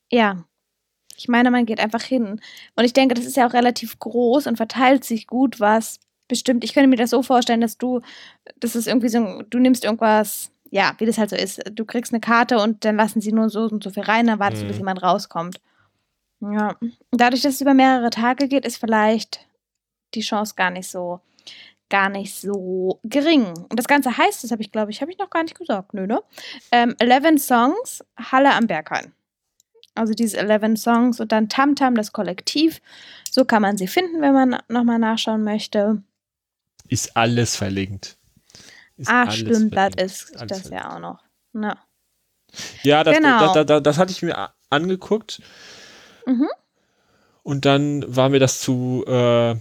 Ja, 0.09 0.43
ich 1.17 1.27
meine, 1.27 1.51
man 1.51 1.65
geht 1.65 1.79
einfach 1.79 2.03
hin. 2.03 2.41
Und 2.75 2.83
ich 2.85 2.93
denke, 2.93 3.15
das 3.15 3.25
ist 3.25 3.37
ja 3.37 3.47
auch 3.47 3.53
relativ 3.53 3.99
groß 3.99 4.47
und 4.47 4.57
verteilt 4.57 5.03
sich 5.03 5.27
gut, 5.27 5.59
was 5.59 5.99
bestimmt, 6.27 6.63
ich 6.63 6.73
könnte 6.73 6.87
mir 6.87 6.95
das 6.95 7.09
so 7.09 7.21
vorstellen, 7.23 7.61
dass 7.61 7.77
du, 7.77 8.01
das 8.59 8.75
ist 8.75 8.87
irgendwie 8.87 9.09
so, 9.09 9.43
du 9.49 9.59
nimmst 9.59 9.83
irgendwas, 9.83 10.51
ja, 10.71 10.93
wie 10.97 11.05
das 11.05 11.17
halt 11.17 11.29
so 11.29 11.35
ist. 11.35 11.61
Du 11.71 11.85
kriegst 11.85 12.13
eine 12.13 12.21
Karte 12.21 12.59
und 12.59 12.85
dann 12.85 12.95
lassen 12.95 13.21
sie 13.21 13.31
nur 13.31 13.49
so 13.49 13.63
und 13.65 13.83
so 13.83 13.89
viel 13.89 14.03
rein, 14.03 14.27
dann 14.27 14.39
wartest 14.39 14.63
mhm. 14.63 14.67
du, 14.67 14.69
bis 14.69 14.77
mhm. 14.77 14.81
jemand 14.81 15.03
rauskommt. 15.03 15.61
Ja. 16.41 16.75
Dadurch, 17.11 17.41
dass 17.41 17.55
es 17.55 17.61
über 17.61 17.73
mehrere 17.73 18.09
Tage 18.09 18.47
geht, 18.47 18.65
ist 18.65 18.77
vielleicht 18.77 19.47
die 20.13 20.21
Chance 20.21 20.55
gar 20.55 20.71
nicht 20.71 20.89
so, 20.89 21.21
gar 21.89 22.09
nicht 22.09 22.35
so 22.35 22.99
gering. 23.03 23.45
Und 23.69 23.77
das 23.77 23.87
Ganze 23.87 24.17
heißt, 24.17 24.43
das 24.43 24.51
habe 24.51 24.61
ich, 24.61 24.71
glaube 24.71 24.91
ich, 24.91 25.01
habe 25.01 25.11
ich 25.11 25.17
noch 25.17 25.29
gar 25.29 25.43
nicht 25.43 25.57
gesagt, 25.57 25.93
nö, 25.93 26.07
ne? 26.07 26.21
Ähm, 26.71 26.95
11 26.99 27.41
Songs, 27.41 28.03
Halle 28.17 28.53
am 28.53 28.67
Berghain. 28.67 29.13
Also 29.95 30.13
diese 30.13 30.37
11 30.37 30.79
Songs 30.79 31.19
und 31.19 31.31
dann 31.31 31.49
Tamtam, 31.49 31.95
das 31.95 32.11
Kollektiv. 32.11 32.81
So 33.29 33.45
kann 33.45 33.61
man 33.61 33.77
sie 33.77 33.87
finden, 33.87 34.21
wenn 34.21 34.33
man 34.33 34.57
nochmal 34.67 34.99
nachschauen 34.99 35.43
möchte. 35.43 36.01
Ist 36.87 37.15
alles 37.15 37.55
verlinkt. 37.55 38.17
Ist 38.97 39.09
Ach, 39.09 39.27
alles 39.27 39.35
stimmt, 39.35 39.73
verlinkt. 39.73 39.99
das 39.99 40.11
ist 40.11 40.37
alles 40.37 40.47
das 40.47 40.61
verlinkt. 40.61 40.85
ja 40.85 40.95
auch 40.95 40.99
noch. 40.99 41.23
Ja, 41.53 41.77
ja 42.83 43.03
das, 43.03 43.17
genau. 43.17 43.53
das, 43.53 43.65
das, 43.65 43.83
das, 43.83 43.97
hatte 43.97 44.11
ich 44.11 44.21
mir 44.21 44.49
angeguckt. 44.69 45.41
Mhm. 46.25 46.47
Und 47.43 47.65
dann 47.65 48.03
war 48.15 48.29
mir 48.29 48.39
das 48.39 48.59
zu 48.61 49.03
äh, 49.05 49.55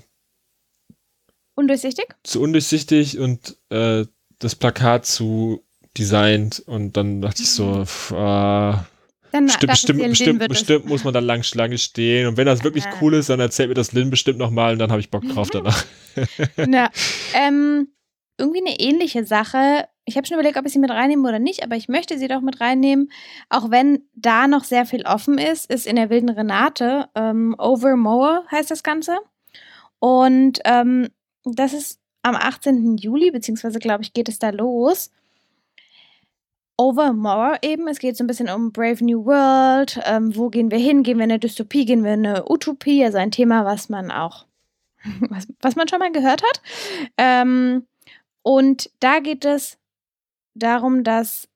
undurchsichtig? 1.54 2.06
Zu 2.22 2.40
undurchsichtig 2.40 3.18
und 3.18 3.56
äh, 3.70 4.06
das 4.38 4.54
Plakat 4.54 5.06
zu 5.06 5.64
designt 5.96 6.60
und 6.60 6.96
dann 6.96 7.20
dachte 7.20 7.42
ich 7.42 7.50
so, 7.50 7.84
mhm. 8.10 8.16
äh, 8.16 8.74
dann 9.32 9.46
bestimmt, 9.46 9.72
bestimmt, 9.72 10.08
bestimmt, 10.08 10.48
bestimmt 10.48 10.86
muss 10.86 11.04
man 11.04 11.14
da 11.14 11.20
lang 11.20 11.42
Schlange 11.42 11.78
stehen. 11.78 12.28
Und 12.28 12.36
wenn 12.36 12.46
das 12.46 12.62
wirklich 12.62 12.84
ah. 12.86 12.94
cool 13.00 13.14
ist, 13.14 13.30
dann 13.30 13.40
erzählt 13.40 13.68
mir 13.68 13.74
das 13.74 13.92
Lynn 13.92 14.10
bestimmt 14.10 14.38
nochmal 14.38 14.74
und 14.74 14.78
dann 14.78 14.90
habe 14.90 15.00
ich 15.00 15.10
Bock 15.10 15.26
drauf 15.26 15.50
danach. 15.50 15.84
Na, 16.56 16.90
ähm, 17.34 17.88
irgendwie 18.38 18.60
eine 18.60 18.78
ähnliche 18.78 19.24
Sache. 19.24 19.88
Ich 20.04 20.16
habe 20.16 20.26
schon 20.26 20.34
überlegt, 20.34 20.58
ob 20.58 20.66
ich 20.66 20.72
sie 20.72 20.78
mit 20.78 20.90
reinnehme 20.90 21.28
oder 21.28 21.38
nicht, 21.38 21.62
aber 21.62 21.76
ich 21.76 21.88
möchte 21.88 22.18
sie 22.18 22.28
doch 22.28 22.40
mit 22.40 22.60
reinnehmen. 22.60 23.10
Auch 23.48 23.70
wenn 23.70 24.04
da 24.14 24.46
noch 24.46 24.64
sehr 24.64 24.84
viel 24.84 25.04
offen 25.06 25.38
ist, 25.38 25.70
ist 25.70 25.86
in 25.86 25.96
der 25.96 26.10
wilden 26.10 26.28
Renate 26.28 27.08
ähm, 27.14 27.54
Overmower 27.58 28.44
heißt 28.50 28.70
das 28.70 28.82
Ganze. 28.82 29.18
Und 29.98 30.60
ähm, 30.64 31.08
das 31.44 31.72
ist 31.72 32.00
am 32.22 32.34
18. 32.34 32.96
Juli, 32.96 33.30
beziehungsweise 33.30 33.78
glaube 33.78 34.02
ich, 34.02 34.12
geht 34.12 34.28
es 34.28 34.38
da 34.38 34.50
los. 34.50 35.10
Overmore 36.76 37.58
eben. 37.62 37.88
Es 37.88 37.98
geht 37.98 38.16
so 38.16 38.24
ein 38.24 38.26
bisschen 38.26 38.48
um 38.50 38.72
Brave 38.72 39.04
New 39.04 39.24
World. 39.24 40.00
Ähm, 40.04 40.34
wo 40.36 40.48
gehen 40.48 40.70
wir 40.70 40.78
hin? 40.78 41.02
Gehen 41.02 41.18
wir 41.18 41.24
in 41.24 41.30
eine 41.30 41.38
Dystopie? 41.38 41.84
Gehen 41.84 42.04
wir 42.04 42.14
in 42.14 42.26
eine 42.26 42.50
Utopie? 42.50 43.04
Also 43.04 43.18
ein 43.18 43.30
Thema, 43.30 43.64
was 43.64 43.88
man 43.88 44.10
auch, 44.10 44.46
was, 45.28 45.46
was 45.60 45.76
man 45.76 45.88
schon 45.88 45.98
mal 45.98 46.12
gehört 46.12 46.42
hat. 46.42 46.62
Ähm, 47.18 47.86
und 48.42 48.90
da 49.00 49.20
geht 49.20 49.44
es 49.44 49.78
darum, 50.54 51.04
dass 51.04 51.48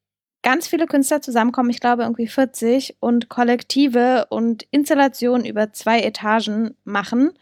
ganz 0.43 0.69
viele 0.69 0.87
Künstler 0.87 1.21
zusammenkommen, 1.21 1.71
ich 1.71 1.81
glaube 1.81 2.05
irgendwie 2.05 2.29
40, 2.29 2.99
und 3.01 3.29
Kollektive 3.29 4.27
und 4.31 4.65
Installationen 4.71 5.45
über 5.45 5.73
zwei 5.73 6.01
Etagen 6.01 6.77
machen. 6.85 7.33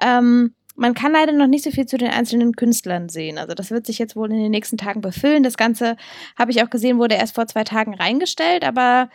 Ähm, 0.00 0.54
man 0.76 0.94
kann 0.94 1.12
leider 1.12 1.32
noch 1.32 1.46
nicht 1.46 1.64
so 1.64 1.70
viel 1.70 1.86
zu 1.86 1.96
den 1.96 2.10
einzelnen 2.10 2.54
Künstlern 2.54 3.08
sehen. 3.08 3.38
Also 3.38 3.54
das 3.54 3.70
wird 3.70 3.86
sich 3.86 3.98
jetzt 3.98 4.16
wohl 4.16 4.30
in 4.30 4.38
den 4.38 4.50
nächsten 4.50 4.76
Tagen 4.76 5.00
befüllen. 5.00 5.42
Das 5.42 5.56
Ganze 5.56 5.96
habe 6.38 6.50
ich 6.50 6.62
auch 6.62 6.70
gesehen, 6.70 6.98
wurde 6.98 7.14
erst 7.16 7.34
vor 7.34 7.46
zwei 7.46 7.64
Tagen 7.64 7.94
reingestellt, 7.94 8.64
aber 8.64 9.10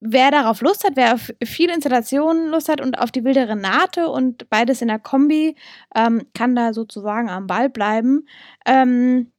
wer 0.00 0.32
darauf 0.32 0.60
Lust 0.60 0.84
hat, 0.84 0.96
wer 0.96 1.14
auf 1.14 1.32
viele 1.44 1.72
Installationen 1.74 2.48
Lust 2.48 2.68
hat 2.68 2.80
und 2.80 2.98
auf 2.98 3.12
die 3.12 3.24
wilde 3.24 3.48
Renate 3.48 4.08
und 4.08 4.50
beides 4.50 4.82
in 4.82 4.88
der 4.88 4.98
Kombi, 4.98 5.54
ähm, 5.94 6.26
kann 6.34 6.56
da 6.56 6.74
sozusagen 6.74 7.30
am 7.30 7.46
Ball 7.46 7.70
bleiben. 7.70 8.26
Ähm, 8.66 9.30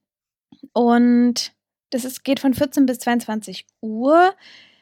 und 0.72 1.52
das 1.90 2.06
ist, 2.06 2.24
geht 2.24 2.40
von 2.40 2.54
14 2.54 2.86
bis 2.86 3.00
22 3.00 3.68
Uhr. 3.82 4.34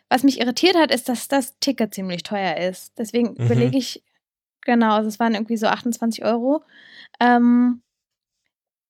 Was 0.08 0.24
mich 0.24 0.40
irritiert 0.40 0.76
hat, 0.76 0.94
ist, 0.94 1.10
dass 1.10 1.28
das 1.28 1.58
Ticket 1.60 1.94
ziemlich 1.94 2.22
teuer 2.24 2.58
ist. 2.58 2.94
Deswegen 2.98 3.30
mhm. 3.32 3.46
überlege 3.46 3.78
ich 3.78 4.04
Genau, 4.66 4.94
also 4.94 5.08
es 5.08 5.20
waren 5.20 5.34
irgendwie 5.34 5.58
so 5.58 5.68
28 5.68 6.24
Euro. 6.24 6.64
Ähm, 7.20 7.82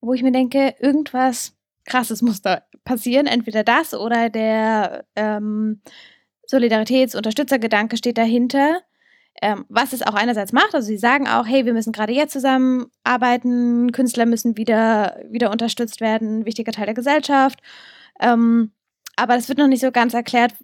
wo 0.00 0.12
ich 0.14 0.22
mir 0.22 0.32
denke, 0.32 0.74
irgendwas 0.80 1.54
krasses 1.84 2.22
muss 2.22 2.42
da 2.42 2.62
passieren. 2.84 3.26
Entweder 3.26 3.64
das 3.64 3.94
oder 3.94 4.28
der 4.28 5.04
ähm, 5.16 5.80
Solidaritäts-Unterstützergedanke 6.46 7.96
steht 7.96 8.18
dahinter. 8.18 8.80
Ähm, 9.40 9.64
was 9.68 9.92
es 9.92 10.02
auch 10.02 10.14
einerseits 10.14 10.52
macht, 10.52 10.74
also 10.74 10.86
sie 10.86 10.98
sagen 10.98 11.26
auch, 11.26 11.46
hey, 11.46 11.64
wir 11.64 11.72
müssen 11.72 11.92
gerade 11.92 12.12
jetzt 12.12 12.34
zusammenarbeiten, 12.34 13.90
Künstler 13.90 14.26
müssen 14.26 14.58
wieder, 14.58 15.18
wieder 15.30 15.50
unterstützt 15.50 16.02
werden, 16.02 16.44
wichtiger 16.44 16.70
Teil 16.70 16.84
der 16.84 16.94
Gesellschaft. 16.94 17.60
Ähm, 18.20 18.72
aber 19.16 19.36
es 19.36 19.48
wird 19.48 19.58
noch 19.58 19.68
nicht 19.68 19.80
so 19.80 19.90
ganz 19.90 20.12
erklärt, 20.12 20.54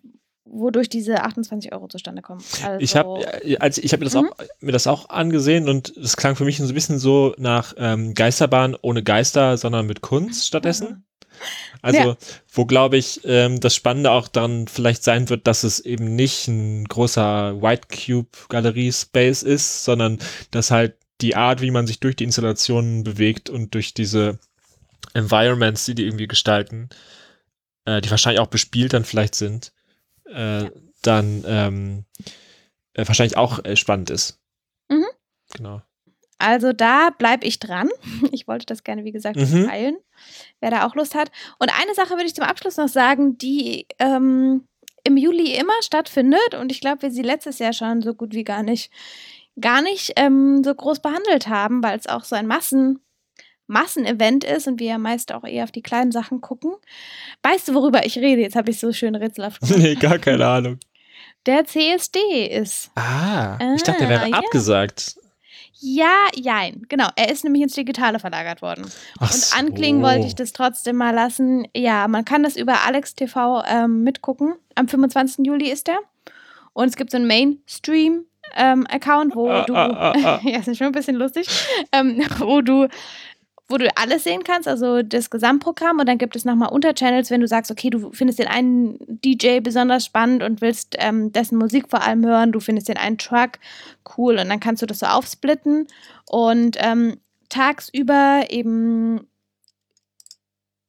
wodurch 0.51 0.89
diese 0.89 1.23
28 1.23 1.73
Euro 1.73 1.89
zustande 1.89 2.23
kommen. 2.23 2.43
Also 2.65 2.81
ich 2.81 2.97
habe 2.97 3.27
also 3.61 3.83
ich 3.83 3.93
hab 3.93 4.01
mir, 4.01 4.07
das 4.07 4.15
mhm. 4.15 4.29
auch, 4.29 4.45
mir 4.61 4.73
das 4.73 4.87
auch 4.87 5.09
angesehen 5.09 5.69
und 5.69 5.97
es 5.97 6.17
klang 6.17 6.37
für 6.37 6.45
mich 6.45 6.59
so 6.59 6.65
ein 6.65 6.75
bisschen 6.75 6.99
so 6.99 7.35
nach 7.39 7.75
ähm, 7.77 8.15
Geisterbahn 8.15 8.77
ohne 8.81 9.03
Geister, 9.03 9.57
sondern 9.57 9.87
mit 9.87 10.01
Kunst 10.01 10.47
stattdessen. 10.47 10.89
Mhm. 10.89 11.03
Also, 11.83 12.01
ja. 12.01 12.17
wo 12.53 12.65
glaube 12.65 12.97
ich, 12.97 13.21
ähm, 13.25 13.61
das 13.61 13.75
Spannende 13.75 14.11
auch 14.11 14.29
daran 14.29 14.67
vielleicht 14.67 15.05
sein 15.05 15.29
wird, 15.29 15.47
dass 15.47 15.63
es 15.63 15.81
eben 15.81 16.17
nicht 16.17 16.49
ein 16.49 16.85
großer 16.85 17.63
White 17.63 17.89
Cube 17.89 18.29
Galerie 18.49 18.93
Space 18.93 19.43
ist, 19.43 19.85
sondern 19.85 20.19
dass 20.51 20.71
halt 20.71 20.97
die 21.21 21.37
Art, 21.37 21.61
wie 21.61 21.71
man 21.71 21.87
sich 21.87 22.01
durch 22.01 22.17
die 22.17 22.25
Installationen 22.25 23.05
bewegt 23.05 23.51
und 23.51 23.75
durch 23.75 23.95
diese 23.95 24.39
Environments, 25.15 25.85
die 25.85 25.95
die 25.95 26.05
irgendwie 26.05 26.29
gestalten, 26.29 26.89
äh, 27.85 28.01
die 28.01 28.11
wahrscheinlich 28.11 28.41
auch 28.41 28.49
bespielt 28.49 28.93
dann 28.93 29.05
vielleicht 29.05 29.35
sind, 29.35 29.73
äh, 30.33 30.65
ja. 30.65 30.71
dann 31.03 31.45
ähm, 31.47 32.05
äh, 32.95 33.07
wahrscheinlich 33.07 33.37
auch 33.37 33.65
äh, 33.65 33.77
spannend 33.77 34.11
ist. 34.11 34.39
Mhm. 34.89 35.07
Genau. 35.55 35.83
Also 36.39 36.73
da 36.73 37.11
bleibe 37.11 37.47
ich 37.47 37.59
dran. 37.59 37.91
Ich 38.31 38.47
wollte 38.47 38.67
das 38.67 38.85
gerne, 38.85 39.05
wie 39.05 39.13
gesagt, 39.13 39.37
mhm. 39.37 39.67
teilen, 39.67 39.97
wer 40.61 40.71
da 40.71 40.87
auch 40.87 40.95
Lust 40.95 41.15
hat. 41.15 41.31
Und 41.59 41.71
eine 41.71 41.95
Sache 41.95 42.11
würde 42.11 42.27
ich 42.27 42.35
zum 42.35 42.45
Abschluss 42.45 42.77
noch 42.77 42.89
sagen, 42.89 43.39
die 43.39 43.87
ähm, 43.99 44.65
im 45.05 45.17
Juli 45.17 45.55
immer 45.55 45.73
stattfindet 45.81 46.55
und 46.61 46.71
ich 46.71 46.81
glaube, 46.81 47.03
wir 47.03 47.11
sie 47.11 47.23
letztes 47.23 47.59
Jahr 47.59 47.73
schon 47.73 48.03
so 48.03 48.15
gut 48.15 48.35
wie 48.35 48.45
gar 48.45 48.63
nicht, 48.63 48.93
gar 49.61 49.83
nicht 49.83 50.13
ähm, 50.17 50.63
so 50.63 50.75
groß 50.75 51.01
behandelt 51.01 51.49
haben, 51.49 51.83
weil 51.83 51.99
es 51.99 52.07
auch 52.07 52.25
so 52.25 52.37
ein 52.37 52.47
Massen 52.47 53.01
Massenevent 53.69 54.45
ist 54.45 54.67
und 54.67 54.81
wir 54.81 54.89
ja 54.89 54.99
meist 54.99 55.33
auch 55.33 55.45
eher 55.45 55.65
auf 55.65 55.71
die 55.71 55.83
kleinen 55.83 56.11
Sachen 56.11 56.41
gucken. 56.41 56.73
Weißt 57.43 57.69
du, 57.69 57.75
worüber 57.75 58.05
ich 58.05 58.19
rede? 58.19 58.43
Jetzt 58.43 58.57
habe 58.57 58.71
ich 58.71 58.81
so 58.81 58.93
schön 58.93 59.15
rätselhaft 59.15 59.61
gemacht. 59.61 59.79
nee, 59.79 59.95
gar 59.95 60.19
keine 60.19 60.47
Ahnung. 60.47 60.79
Der 61.47 61.65
CSD 61.65 62.47
ist. 62.47 62.91
Ah, 62.97 63.57
ah 63.61 63.75
ich 63.77 63.83
dachte, 63.83 64.01
der 64.01 64.09
wäre 64.09 64.29
ja. 64.29 64.37
abgesagt. 64.37 65.17
Ja, 65.81 66.27
jein. 66.35 66.83
Genau. 66.89 67.07
Er 67.15 67.31
ist 67.31 67.45
nämlich 67.45 67.63
ins 67.63 67.75
Digitale 67.75 68.19
verlagert 68.19 68.63
worden. 68.63 68.91
Ach 69.21 69.31
und 69.31 69.41
so. 69.41 69.57
anklingen 69.57 70.03
wollte 70.03 70.27
ich 70.27 70.35
das 70.35 70.53
trotzdem 70.53 70.97
mal 70.97 71.15
lassen. 71.15 71.69
Ja, 71.75 72.09
man 72.09 72.25
kann 72.25 72.43
das 72.43 72.57
über 72.57 72.85
Alex 72.85 73.15
TV 73.15 73.63
ähm, 73.65 74.03
mitgucken. 74.03 74.55
Am 74.75 74.89
25. 74.89 75.47
Juli 75.47 75.71
ist 75.71 75.87
der. 75.87 76.01
Und 76.73 76.89
es 76.89 76.97
gibt 76.97 77.13
so 77.13 77.17
einen 77.17 77.29
Mainstream-Account, 77.29 79.33
ähm, 79.33 79.37
wo 79.37 79.51
ah, 79.51 79.65
du. 79.65 79.75
Ah, 79.75 79.91
ah, 79.91 80.15
ah. 80.25 80.41
ja, 80.49 80.59
ist 80.59 80.77
schon 80.77 80.89
ein 80.89 80.93
bisschen 80.93 81.17
lustig. 81.17 81.49
Ähm, 81.93 82.25
wo 82.39 82.61
du 82.61 82.89
wo 83.69 83.77
du 83.77 83.89
alles 83.97 84.25
sehen 84.25 84.45
kannst, 84.45 84.67
also 84.67 85.03
das 85.03 85.29
Gesamtprogramm. 85.29 85.99
Und 85.99 86.09
dann 86.09 86.19
gibt 86.19 86.35
es 86.37 86.45
nochmal 86.45 86.71
Unterchannels, 86.71 87.31
wenn 87.31 87.43
du 87.43 87.47
sagst, 87.47 87.71
okay, 87.71 87.91
du 87.91 88.11
findest 88.13 88.39
den 88.39 88.49
einen 88.49 88.99
DJ 89.23 89.61
besonders 89.61 90.07
spannend 90.07 90.43
und 90.43 90.61
willst 90.61 90.97
ähm, 90.99 91.33
dessen 91.33 91.59
Musik 91.59 91.91
vor 91.91 92.03
allem 92.03 92.25
hören, 92.25 92.53
du 92.53 92.61
findest 92.61 92.89
den 92.89 92.97
einen 92.97 93.19
Truck 93.19 93.59
cool. 94.17 94.39
Und 94.39 94.49
dann 94.49 94.61
kannst 94.61 94.83
du 94.83 94.87
das 94.87 95.01
so 95.01 95.07
aufsplitten. 95.07 95.87
Und 96.27 96.77
ähm, 96.81 97.19
tagsüber 97.51 98.45
eben 98.49 99.27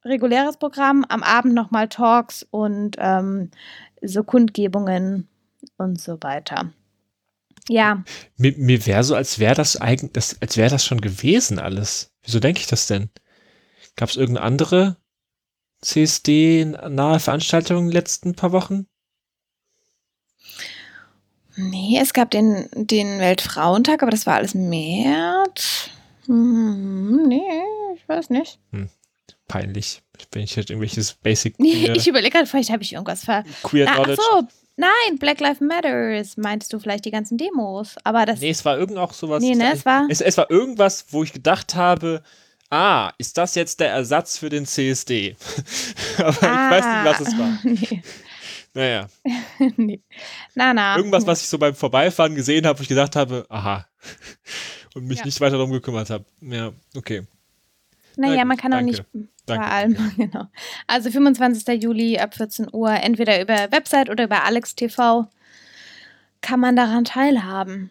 reguläres 0.06 0.58
Programm, 0.58 1.06
am 1.10 1.24
Abend 1.24 1.54
nochmal 1.54 1.90
Talks 1.90 2.48
und 2.50 2.96
ähm, 3.00 3.52
so 4.02 4.24
Kundgebungen 4.24 5.28
und 5.78 6.00
so 6.00 6.18
weiter. 6.22 6.72
Ja. 7.70 8.04
Mir, 8.36 8.54
mir 8.58 8.86
wäre 8.88 9.04
so, 9.04 9.16
als 9.16 9.38
wäre 9.38 9.54
das 9.54 9.78
eigentlich, 9.78 10.36
als 10.42 10.58
wäre 10.58 10.72
das 10.72 10.84
schon 10.84 11.02
gewesen 11.02 11.60
alles. 11.60 12.12
Wieso 12.24 12.40
denke 12.40 12.62
ich 12.62 12.68
das 12.68 12.88
denn? 12.88 13.10
Gab 13.96 14.10
es 14.10 14.18
irgendeine 14.18 14.46
andere 14.46 14.98
CSD-nahe 15.82 17.20
Veranstaltung 17.20 17.78
in 17.78 17.86
den 17.86 17.92
letzten 17.92 18.36
paar 18.36 18.52
Wochen? 18.52 18.88
Nee, 21.56 22.00
es 22.02 22.14
gab 22.14 22.32
den, 22.32 22.70
den 22.74 23.20
Weltfrauentag, 23.20 24.02
aber 24.02 24.12
das 24.12 24.26
war 24.26 24.36
alles 24.36 24.56
März. 24.56 25.90
Hm, 26.26 27.28
nee, 27.28 27.42
ich 27.96 28.08
weiß 28.10 28.32
nicht. 28.32 28.60
Hm, 28.72 28.90
peinlich. 29.48 30.02
Wenn 30.32 30.44
ich 30.44 30.56
jetzt 30.56 30.70
irgendwelches 30.70 31.14
Basic. 31.14 31.56
Nee, 31.60 31.92
ich 31.94 32.08
überlege 32.08 32.32
gerade, 32.32 32.48
vielleicht 32.48 32.72
habe 32.72 32.82
ich 32.82 32.94
irgendwas 32.94 33.26
ver. 33.26 33.44
Queer 33.62 33.90
ah, 33.90 33.96
Knowledge. 33.96 34.22
Ach 34.32 34.42
so, 34.42 34.48
Nein, 34.80 35.18
Black 35.20 35.42
Lives 35.42 35.60
Matters 35.60 36.38
meinst 36.38 36.72
du 36.72 36.80
vielleicht 36.80 37.04
die 37.04 37.12
ganzen 37.12 37.38
Demos, 37.38 37.98
aber 38.06 38.26
das. 38.26 38.40
Nee, 38.40 38.52
es 38.52 38.64
war 38.64 38.78
irgend 38.78 38.98
auch 38.98 39.12
sowas. 39.12 39.44
Nee, 39.44 39.54
ne, 39.54 39.74
es 39.74 39.86
war. 39.86 40.08
Es, 40.10 40.22
es 40.22 40.38
war 40.38 40.50
irgendwas, 40.50 41.08
wo 41.10 41.22
ich 41.22 41.34
gedacht 41.34 41.76
habe, 41.76 42.24
ah, 42.70 43.12
ist 43.18 43.38
das 43.38 43.56
jetzt 43.56 43.82
der 43.82 43.90
Ersatz 43.90 44.38
für 44.38 44.48
den 44.48 44.66
CSD? 44.66 45.36
aber 46.18 46.44
ah, 46.44 46.66
ich 46.66 46.72
weiß 46.72 46.86
nicht, 46.86 47.06
was 47.06 47.28
es 47.28 47.38
war. 47.38 47.60
Nee. 47.64 48.04
Naja. 48.74 49.10
nee. 49.76 50.00
Na, 50.56 50.74
na. 50.74 50.96
Irgendwas, 50.96 51.26
was 51.28 51.42
ich 51.42 51.50
so 51.50 51.58
beim 51.58 51.76
Vorbeifahren 51.76 52.36
gesehen 52.36 52.66
habe, 52.66 52.80
wo 52.80 52.84
ich 52.84 52.88
gedacht 52.88 53.18
habe, 53.18 53.46
aha. 53.50 53.86
Und 54.94 55.08
mich 55.08 55.20
ja. 55.20 55.26
nicht 55.26 55.42
weiter 55.42 55.58
darum 55.58 55.72
gekümmert 55.72 56.10
habe. 56.10 56.24
Ja, 56.40 56.72
okay. 56.96 57.24
Naja, 58.16 58.46
man 58.46 58.56
kann 58.56 58.74
auch 58.74 58.82
nicht 58.82 59.04
danke, 59.50 59.66
bei 59.66 59.72
allem, 59.72 59.96
danke. 59.96 60.16
genau. 60.28 60.46
Also 60.88 61.12
25. 61.12 61.82
Juli 61.84 62.18
ab 62.18 62.36
14 62.36 62.68
Uhr, 62.72 62.92
entweder 62.92 63.42
über 63.42 63.72
Website 63.72 64.10
oder 64.10 64.24
über 64.26 64.44
Alex 64.44 64.76
TV. 64.76 65.28
kann 66.42 66.60
man 66.60 66.76
daran 66.76 67.06
teilhaben. 67.06 67.90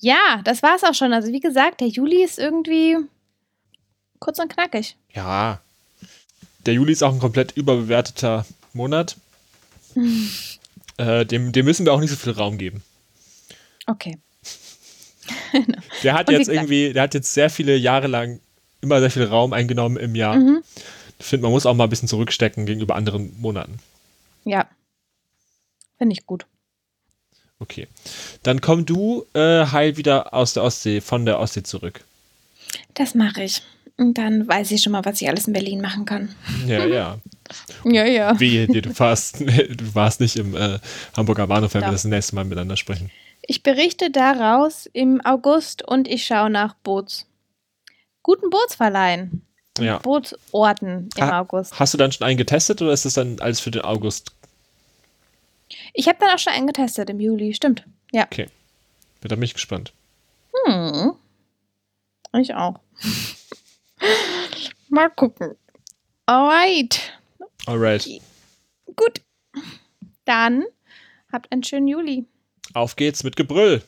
Ja, 0.00 0.40
das 0.44 0.62
war's 0.62 0.84
auch 0.84 0.94
schon. 0.94 1.12
Also 1.12 1.32
wie 1.32 1.40
gesagt, 1.40 1.80
der 1.80 1.88
Juli 1.88 2.22
ist 2.22 2.38
irgendwie 2.38 2.96
kurz 4.20 4.38
und 4.38 4.52
knackig. 4.52 4.96
Ja. 5.12 5.60
Der 6.66 6.74
Juli 6.74 6.92
ist 6.92 7.02
auch 7.02 7.12
ein 7.12 7.20
komplett 7.20 7.52
überbewerteter 7.56 8.46
Monat. 8.72 9.16
äh, 10.98 11.24
dem, 11.26 11.52
dem 11.52 11.64
müssen 11.64 11.86
wir 11.86 11.92
auch 11.92 12.00
nicht 12.00 12.10
so 12.10 12.16
viel 12.16 12.32
Raum 12.32 12.58
geben. 12.58 12.82
Okay. 13.86 14.18
Der 16.02 16.14
hat 16.14 16.28
Und 16.28 16.34
jetzt 16.34 16.48
gesagt- 16.48 16.56
irgendwie, 16.56 16.92
der 16.92 17.02
hat 17.04 17.14
jetzt 17.14 17.32
sehr 17.32 17.48
viele 17.48 17.76
Jahre 17.76 18.08
lang 18.08 18.40
immer 18.84 19.00
sehr 19.00 19.10
viel 19.10 19.24
Raum 19.24 19.52
eingenommen 19.52 19.96
im 19.96 20.14
Jahr. 20.14 20.36
Mhm. 20.36 20.62
Ich 21.18 21.26
finde, 21.26 21.44
man 21.44 21.52
muss 21.52 21.66
auch 21.66 21.74
mal 21.74 21.84
ein 21.84 21.90
bisschen 21.90 22.08
zurückstecken 22.08 22.66
gegenüber 22.66 22.96
anderen 22.96 23.34
Monaten. 23.40 23.78
Ja. 24.44 24.66
Finde 25.98 26.12
ich 26.12 26.26
gut. 26.26 26.46
Okay. 27.58 27.88
Dann 28.42 28.60
komm 28.60 28.84
du 28.84 29.24
äh, 29.32 29.66
heil 29.66 29.96
wieder 29.96 30.34
aus 30.34 30.54
der 30.54 30.62
Ostsee, 30.62 31.00
von 31.00 31.24
der 31.24 31.38
Ostsee 31.38 31.62
zurück. 31.62 32.04
Das 32.94 33.14
mache 33.14 33.44
ich. 33.44 33.62
Und 33.96 34.18
dann 34.18 34.48
weiß 34.48 34.72
ich 34.72 34.82
schon 34.82 34.92
mal, 34.92 35.04
was 35.04 35.22
ich 35.22 35.28
alles 35.28 35.46
in 35.46 35.52
Berlin 35.52 35.80
machen 35.80 36.04
kann. 36.04 36.34
Ja, 36.66 36.84
ja. 36.84 37.18
Ja, 37.84 38.06
ja. 38.06 38.40
Wehe 38.40 38.66
dir, 38.66 38.80
du 38.80 38.98
warst, 38.98 39.40
du 39.40 39.94
warst 39.94 40.20
nicht 40.20 40.36
im 40.36 40.56
äh, 40.56 40.78
Hamburger 41.14 41.46
Bahnhof, 41.46 41.74
wenn 41.74 41.82
wir 41.82 41.88
Doch. 41.88 41.92
das 41.92 42.04
nächste 42.04 42.34
Mal 42.34 42.44
miteinander 42.44 42.78
sprechen. 42.78 43.10
Ich 43.42 43.62
berichte 43.62 44.10
daraus 44.10 44.88
im 44.92 45.20
August 45.24 45.86
und 45.86 46.08
ich 46.08 46.24
schaue 46.24 46.48
nach 46.48 46.74
Boots. 46.82 47.26
Guten 48.24 48.50
Bootsverleihen. 48.50 49.46
Ja. 49.78 49.98
Bootsorten 49.98 51.08
im 51.16 51.22
Ha- 51.22 51.40
August. 51.40 51.78
Hast 51.78 51.94
du 51.94 51.98
dann 51.98 52.10
schon 52.10 52.26
einen 52.26 52.36
getestet 52.38 52.80
oder 52.82 52.92
ist 52.92 53.04
das 53.04 53.14
dann 53.14 53.38
alles 53.40 53.60
für 53.60 53.70
den 53.70 53.82
August? 53.82 54.32
Ich 55.92 56.08
habe 56.08 56.18
dann 56.20 56.30
auch 56.34 56.38
schon 56.38 56.52
einen 56.52 56.66
getestet 56.66 57.10
im 57.10 57.20
Juli. 57.20 57.54
Stimmt. 57.54 57.84
Ja. 58.12 58.24
Okay. 58.24 58.46
Bin 59.20 59.28
da 59.28 59.36
mich 59.36 59.52
gespannt. 59.54 59.92
Hm. 60.66 61.12
Ich 62.40 62.54
auch. 62.54 62.80
Mal 64.88 65.10
gucken. 65.10 65.54
Alright. 66.26 67.12
Alright. 67.66 68.08
Gut. 68.96 69.20
Dann 70.24 70.64
habt 71.32 71.50
einen 71.52 71.62
schönen 71.64 71.88
Juli. 71.88 72.26
Auf 72.74 72.96
geht's 72.96 73.22
mit 73.24 73.36
Gebrüll. 73.36 73.82